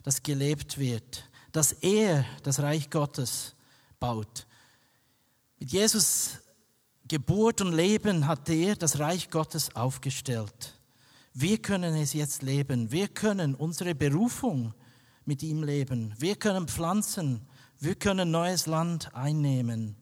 das 0.03 0.23
gelebt 0.23 0.79
wird, 0.79 1.29
dass 1.53 1.73
er 1.73 2.25
das 2.43 2.61
Reich 2.61 2.91
Gottes 2.91 3.55
baut. 4.01 4.47
Mit 5.59 5.73
Jesus 5.73 6.39
Geburt 7.09 7.61
und 7.61 7.73
Leben 7.73 8.27
hat 8.27 8.49
er 8.49 8.75
das 8.75 8.99
Reich 8.99 9.31
Gottes 9.31 9.75
aufgestellt. 9.77 10.75
Wir 11.33 11.59
können 11.59 11.95
es 11.95 12.15
jetzt 12.15 12.43
leben. 12.43 12.91
Wir 12.91 13.07
können 13.07 13.55
unsere 13.55 13.95
Berufung 13.95 14.75
mit 15.27 15.43
ihm 15.43 15.63
leben. 15.63 16.15
Wir 16.19 16.37
können 16.37 16.69
pflanzen. 16.69 17.47
Wir 17.79 17.95
können 17.95 18.31
neues 18.31 18.67
Land 18.67 19.15
einnehmen. 19.15 19.97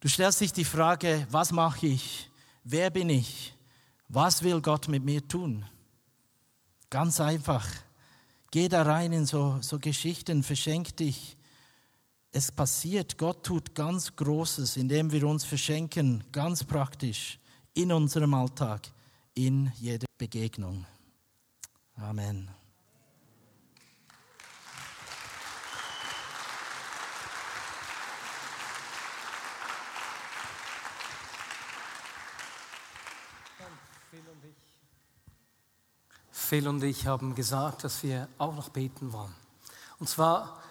Du 0.00 0.08
stellst 0.08 0.40
dich 0.40 0.52
die 0.52 0.64
Frage, 0.64 1.26
was 1.30 1.50
mache 1.50 1.86
ich? 1.86 2.30
Wer 2.62 2.90
bin 2.90 3.08
ich? 3.08 3.54
Was 4.08 4.42
will 4.42 4.60
Gott 4.60 4.88
mit 4.88 5.04
mir 5.04 5.26
tun? 5.26 5.64
Ganz 6.90 7.20
einfach. 7.20 7.66
Geh 8.50 8.68
da 8.68 8.82
rein 8.82 9.12
in 9.12 9.26
so, 9.26 9.58
so 9.60 9.78
Geschichten, 9.78 10.42
verschenk 10.42 10.96
dich. 10.96 11.36
Es 12.30 12.52
passiert, 12.52 13.16
Gott 13.16 13.44
tut 13.44 13.74
ganz 13.74 14.14
Großes, 14.14 14.76
indem 14.76 15.10
wir 15.10 15.26
uns 15.26 15.44
verschenken, 15.44 16.22
ganz 16.32 16.64
praktisch, 16.64 17.38
in 17.74 17.90
unserem 17.90 18.34
Alltag, 18.34 18.90
in 19.34 19.72
jeder 19.80 20.06
Begegnung. 20.18 20.84
Amen. 21.96 22.48
Phil 36.54 36.68
und 36.68 36.84
ich 36.84 37.08
haben 37.08 37.34
gesagt, 37.34 37.82
dass 37.82 38.04
wir 38.04 38.28
auch 38.38 38.54
noch 38.54 38.68
beten 38.68 39.12
wollen. 39.12 39.34
Und 39.98 40.08
zwar 40.08 40.62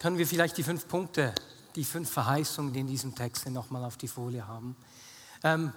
können 0.00 0.18
wir 0.18 0.26
vielleicht 0.26 0.58
die 0.58 0.64
fünf 0.64 0.88
Punkte, 0.88 1.32
die 1.76 1.84
fünf 1.84 2.10
Verheißungen, 2.10 2.72
die 2.72 2.80
in 2.80 2.88
diesem 2.88 3.14
Text 3.14 3.48
nochmal 3.48 3.84
auf 3.84 3.96
die 3.96 4.08
Folie 4.08 4.48
haben. 4.48 4.74
Ähm, 5.44 5.72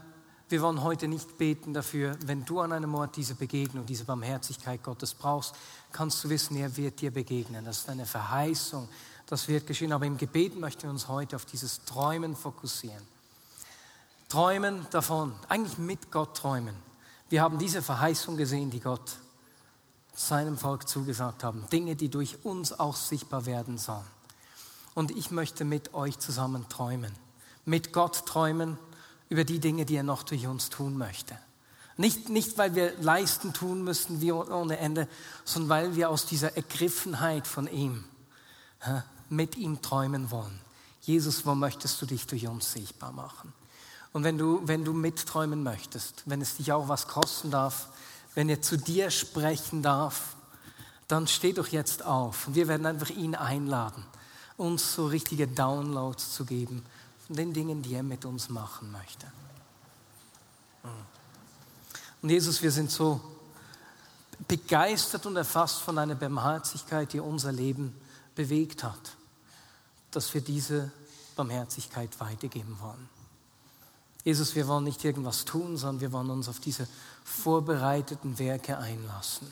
wir 0.50 0.60
wollen 0.64 0.82
heute 0.82 1.08
nicht 1.08 1.38
beten 1.38 1.72
dafür, 1.72 2.18
wenn 2.26 2.44
du 2.46 2.62
an 2.62 2.72
einem 2.72 2.96
Ort 2.96 3.16
diese 3.16 3.36
Begegnung, 3.36 3.86
diese 3.86 4.06
Barmherzigkeit 4.06 4.82
Gottes 4.82 5.14
brauchst, 5.14 5.54
kannst 5.92 6.24
du 6.24 6.30
wissen, 6.30 6.58
er 6.58 6.76
wird 6.76 7.00
dir 7.02 7.12
begegnen. 7.12 7.64
Das 7.64 7.78
ist 7.78 7.90
eine 7.90 8.08
Verheißung, 8.08 8.90
das 9.28 9.48
wird 9.48 9.68
geschehen. 9.68 9.92
Aber 9.92 10.08
im 10.08 10.18
Gebet 10.18 10.58
möchten 10.58 10.82
wir 10.82 10.90
uns 10.90 11.08
heute 11.08 11.36
auf 11.36 11.46
dieses 11.46 11.86
Träumen 11.86 12.36
fokussieren. 12.36 13.04
Träumen 14.30 14.88
davon, 14.90 15.36
eigentlich 15.48 15.78
mit 15.78 16.12
Gott 16.12 16.36
träumen. 16.36 16.74
Wir 17.30 17.44
haben 17.44 17.60
diese 17.60 17.84
Verheißung 17.84 18.36
gesehen, 18.36 18.72
die 18.72 18.80
Gott 18.80 19.20
seinem 20.14 20.58
Volk 20.58 20.88
zugesagt 20.88 21.44
haben. 21.44 21.66
Dinge, 21.72 21.96
die 21.96 22.10
durch 22.10 22.44
uns 22.44 22.78
auch 22.80 22.96
sichtbar 22.96 23.46
werden 23.46 23.78
sollen. 23.78 24.06
Und 24.94 25.12
ich 25.12 25.32
möchte 25.32 25.66
mit 25.66 25.94
euch 25.94 26.20
zusammen 26.20 26.68
träumen. 26.70 27.12
Mit 27.66 27.94
Gott 27.94 28.26
träumen 28.26 28.78
über 29.30 29.44
die 29.44 29.60
Dinge, 29.60 29.86
die 29.86 29.96
er 29.96 30.04
noch 30.04 30.24
durch 30.24 30.46
uns 30.46 30.70
tun 30.70 30.98
möchte. 30.98 31.38
Nicht, 31.98 32.30
nicht 32.30 32.58
weil 32.58 32.76
wir 32.76 32.94
leisten 33.00 33.54
tun 33.54 33.84
müssen 33.84 34.22
wie 34.22 34.32
ohne 34.32 34.78
Ende, 34.78 35.08
sondern 35.46 35.70
weil 35.70 35.96
wir 35.96 36.10
aus 36.10 36.26
dieser 36.26 36.56
Ergriffenheit 36.56 37.48
von 37.48 37.68
ihm 37.68 38.04
mit 39.30 39.58
ihm 39.58 39.82
träumen 39.82 40.32
wollen. 40.32 40.60
Jesus, 41.02 41.46
wo 41.46 41.56
möchtest 41.56 42.02
du 42.02 42.06
dich 42.06 42.28
durch 42.28 42.48
uns 42.48 42.72
sichtbar 42.72 43.12
machen? 43.12 43.54
Und 44.12 44.24
wenn 44.24 44.38
du, 44.38 44.62
wenn 44.66 44.86
du 44.86 44.94
mitträumen 44.94 45.64
möchtest, 45.64 46.24
wenn 46.26 46.42
es 46.42 46.58
dich 46.58 46.72
auch 46.72 46.88
was 46.88 47.08
kosten 47.08 47.50
darf, 47.52 47.90
wenn 48.36 48.50
er 48.50 48.62
zu 48.62 48.78
dir 48.78 49.12
sprechen 49.12 49.82
darf, 49.82 50.36
dann 51.08 51.28
steh 51.28 51.54
doch 51.54 51.68
jetzt 51.68 52.04
auf. 52.04 52.48
Und 52.48 52.56
wir 52.56 52.68
werden 52.68 52.86
einfach 52.86 53.10
ihn 53.10 53.36
einladen, 53.36 54.06
uns 54.58 54.94
so 54.96 55.08
richtige 55.08 55.48
Downloads 55.48 56.34
zu 56.34 56.46
geben 56.46 56.84
von 57.28 57.36
den 57.36 57.54
Dingen, 57.54 57.82
die 57.82 57.94
er 57.94 58.04
mit 58.04 58.26
uns 58.26 58.50
machen 58.50 58.92
möchte. 58.92 59.28
Und 62.22 62.30
Jesus, 62.30 62.62
wir 62.62 62.72
sind 62.72 62.90
so 62.90 63.22
begeistert 64.48 65.26
und 65.26 65.36
erfasst 65.36 65.82
von 65.82 65.98
einer 65.98 66.16
Barmherzigkeit, 66.16 67.12
die 67.14 67.20
unser 67.20 67.52
Leben 67.52 67.96
bewegt 68.36 68.84
hat, 68.84 69.16
dass 70.12 70.34
wir 70.34 70.42
diese 70.42 70.92
Barmherzigkeit 71.36 72.20
weitergeben 72.20 72.78
wollen. 72.80 73.10
Jesus, 74.24 74.56
wir 74.56 74.68
wollen 74.68 74.86
nicht 74.86 75.04
irgendwas 75.04 75.44
tun, 75.46 75.78
sondern 75.78 76.02
wir 76.02 76.12
wollen 76.14 76.30
uns 76.30 76.48
auf 76.48 76.60
diese 76.60 76.88
vorbereiteten 77.24 78.40
Werke 78.40 78.78
einlassen. 78.78 79.52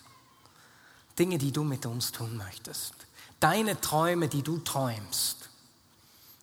Dinge, 1.19 1.37
die 1.37 1.51
du 1.51 1.63
mit 1.63 1.85
uns 1.85 2.11
tun 2.11 2.37
möchtest. 2.37 2.93
Deine 3.39 3.79
Träume, 3.81 4.27
die 4.27 4.43
du 4.43 4.59
träumst. 4.59 5.49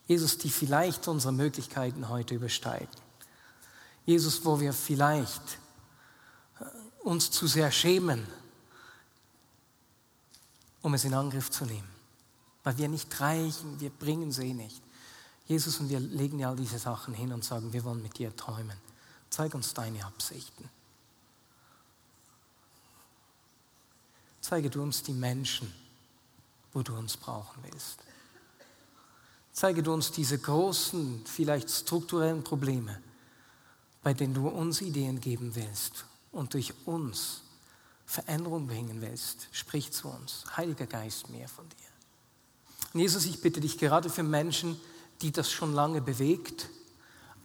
Jesus, 0.07 0.39
die 0.39 0.51
vielleicht 0.51 1.09
unsere 1.09 1.33
Möglichkeiten 1.33 2.09
heute 2.09 2.35
übersteigen. 2.35 2.89
Jesus, 4.05 4.45
wo 4.45 4.59
wir 4.61 4.73
vielleicht 4.73 5.59
äh, 6.61 6.65
uns 7.05 7.31
zu 7.31 7.47
sehr 7.47 7.71
schämen, 7.71 8.27
um 10.81 10.95
es 10.95 11.05
in 11.05 11.15
Angriff 11.15 11.51
zu 11.51 11.67
nehmen. 11.67 11.89
Weil 12.65 12.79
wir 12.79 12.89
nicht 12.89 13.21
reichen, 13.21 13.81
wir 13.81 13.91
bringen 13.91 14.33
sie 14.33 14.55
nicht. 14.55 14.83
Jesus, 15.49 15.81
und 15.81 15.89
wir 15.89 15.99
legen 15.99 16.39
dir 16.39 16.51
all 16.51 16.57
diese 16.57 16.79
Sachen 16.79 17.15
hin 17.15 17.33
und 17.33 17.43
sagen, 17.43 17.73
wir 17.73 17.83
wollen 17.83 18.03
mit 18.03 18.19
dir 18.19 18.37
träumen. 18.37 18.77
Zeig 19.31 19.55
uns 19.55 19.73
deine 19.75 20.05
Absichten. 20.05 20.69
Zeige 24.43 24.71
du 24.71 24.83
uns 24.83 25.03
die 25.03 25.15
Menschen, 25.15 25.73
wo 26.73 26.83
du 26.83 26.95
uns 26.95 27.17
brauchen 27.17 27.63
willst. 27.71 27.99
Zeige 29.53 29.83
du 29.83 29.93
uns 29.93 30.13
diese 30.13 30.39
großen, 30.39 31.25
vielleicht 31.27 31.71
strukturellen 31.71 32.45
Probleme, 32.45 33.01
bei 34.03 34.15
denen 34.15 34.35
du 34.35 34.49
uns 34.49 34.83
Ideen 34.83 35.21
geben 35.21 35.55
willst 35.55 36.05
und 36.31 36.55
durch 36.55 36.75
uns 36.87 37.43
Veränderung 38.07 38.67
bringen 38.67 39.01
willst. 39.01 39.49
Sprich 39.53 39.93
zu 39.93 40.09
uns. 40.09 40.45
Heiliger 40.57 40.87
Geist, 40.87 41.29
mehr 41.31 41.49
von 41.49 41.69
dir. 41.69 42.95
Und 42.95 43.01
Jesus, 43.01 43.27
ich 43.27 43.41
bitte 43.41 43.61
dich 43.61 43.79
gerade 43.79 44.09
für 44.09 44.23
Menschen, 44.23 44.81
die 45.23 45.33
das 45.33 45.51
schon 45.51 45.73
lange 45.73 46.01
bewegt, 46.01 46.69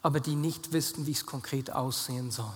aber 0.01 0.19
die 0.19 0.35
nicht 0.35 0.73
wissen, 0.73 1.07
wie 1.07 1.11
es 1.11 1.25
konkret 1.25 1.71
aussehen 1.71 2.31
soll. 2.31 2.53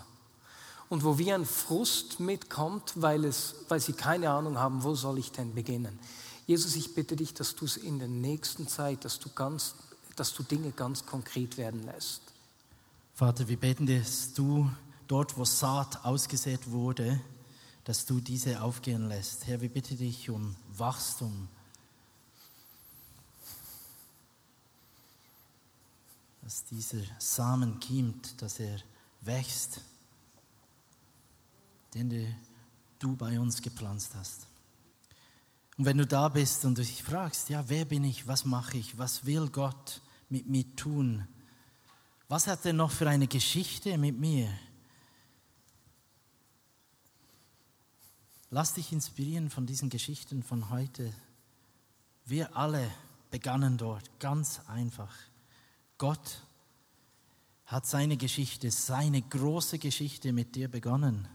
Und 0.89 1.03
wo 1.03 1.17
wie 1.17 1.33
ein 1.33 1.45
Frust 1.45 2.19
mitkommt, 2.19 2.93
weil, 2.95 3.25
es, 3.25 3.55
weil 3.67 3.79
sie 3.79 3.93
keine 3.93 4.29
Ahnung 4.29 4.57
haben, 4.57 4.83
wo 4.83 4.95
soll 4.95 5.17
ich 5.17 5.31
denn 5.31 5.53
beginnen. 5.53 5.99
Jesus, 6.45 6.75
ich 6.75 6.93
bitte 6.93 7.15
dich, 7.15 7.33
dass 7.33 7.55
du 7.55 7.65
es 7.65 7.75
in 7.75 7.99
der 7.99 8.07
nächsten 8.07 8.67
Zeit, 8.67 9.03
dass 9.03 9.19
du, 9.19 9.29
ganz, 9.29 9.75
dass 10.15 10.33
du 10.33 10.43
Dinge 10.43 10.71
ganz 10.71 11.05
konkret 11.05 11.57
werden 11.57 11.85
lässt. 11.85 12.21
Vater, 13.13 13.47
wir 13.49 13.57
beten, 13.57 13.85
dass 13.85 14.33
du 14.33 14.69
dort, 15.07 15.37
wo 15.37 15.43
Saat 15.43 16.05
ausgesät 16.05 16.71
wurde, 16.71 17.19
dass 17.83 18.05
du 18.05 18.19
diese 18.19 18.61
aufgehen 18.61 19.07
lässt. 19.07 19.47
Herr, 19.47 19.61
wir 19.61 19.69
bitten 19.69 19.97
dich 19.97 20.29
um 20.29 20.55
Wachstum, 20.77 21.47
dass 26.47 26.63
dieser 26.63 27.03
Samen 27.19 27.77
kiemt, 27.81 28.41
dass 28.41 28.61
er 28.61 28.79
wächst, 29.19 29.81
den 31.93 32.33
du 32.99 33.17
bei 33.17 33.37
uns 33.37 33.61
gepflanzt 33.61 34.15
hast. 34.15 34.47
Und 35.77 35.83
wenn 35.83 35.97
du 35.97 36.07
da 36.07 36.29
bist 36.29 36.63
und 36.63 36.77
dich 36.77 37.03
fragst, 37.03 37.49
ja, 37.49 37.67
wer 37.67 37.83
bin 37.83 38.05
ich, 38.05 38.29
was 38.29 38.45
mache 38.45 38.77
ich, 38.77 38.97
was 38.97 39.25
will 39.25 39.49
Gott 39.49 39.99
mit 40.29 40.47
mir 40.47 40.63
tun, 40.77 41.27
was 42.29 42.47
hat 42.47 42.65
er 42.65 42.71
noch 42.71 42.91
für 42.91 43.09
eine 43.09 43.27
Geschichte 43.27 43.97
mit 43.97 44.17
mir? 44.17 44.49
Lass 48.51 48.73
dich 48.73 48.93
inspirieren 48.93 49.49
von 49.49 49.65
diesen 49.65 49.89
Geschichten 49.89 50.43
von 50.43 50.69
heute. 50.69 51.13
Wir 52.23 52.55
alle 52.55 52.89
begannen 53.31 53.77
dort 53.77 54.17
ganz 54.21 54.61
einfach. 54.69 55.13
Gott 55.97 56.41
hat 57.65 57.85
seine 57.85 58.17
Geschichte, 58.17 58.71
seine 58.71 59.21
große 59.21 59.79
Geschichte 59.79 60.31
mit 60.31 60.55
dir 60.55 60.67
begonnen. 60.67 61.27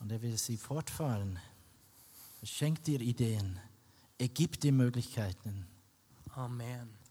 Und 0.00 0.12
er 0.12 0.22
will 0.22 0.36
sie 0.38 0.56
fortfahren. 0.56 1.38
Er 2.40 2.46
schenkt 2.46 2.86
dir 2.86 3.00
Ideen. 3.00 3.58
Er 4.18 4.28
gibt 4.28 4.62
dir 4.62 4.72
Möglichkeiten. 4.72 5.66
Amen. 6.34 7.03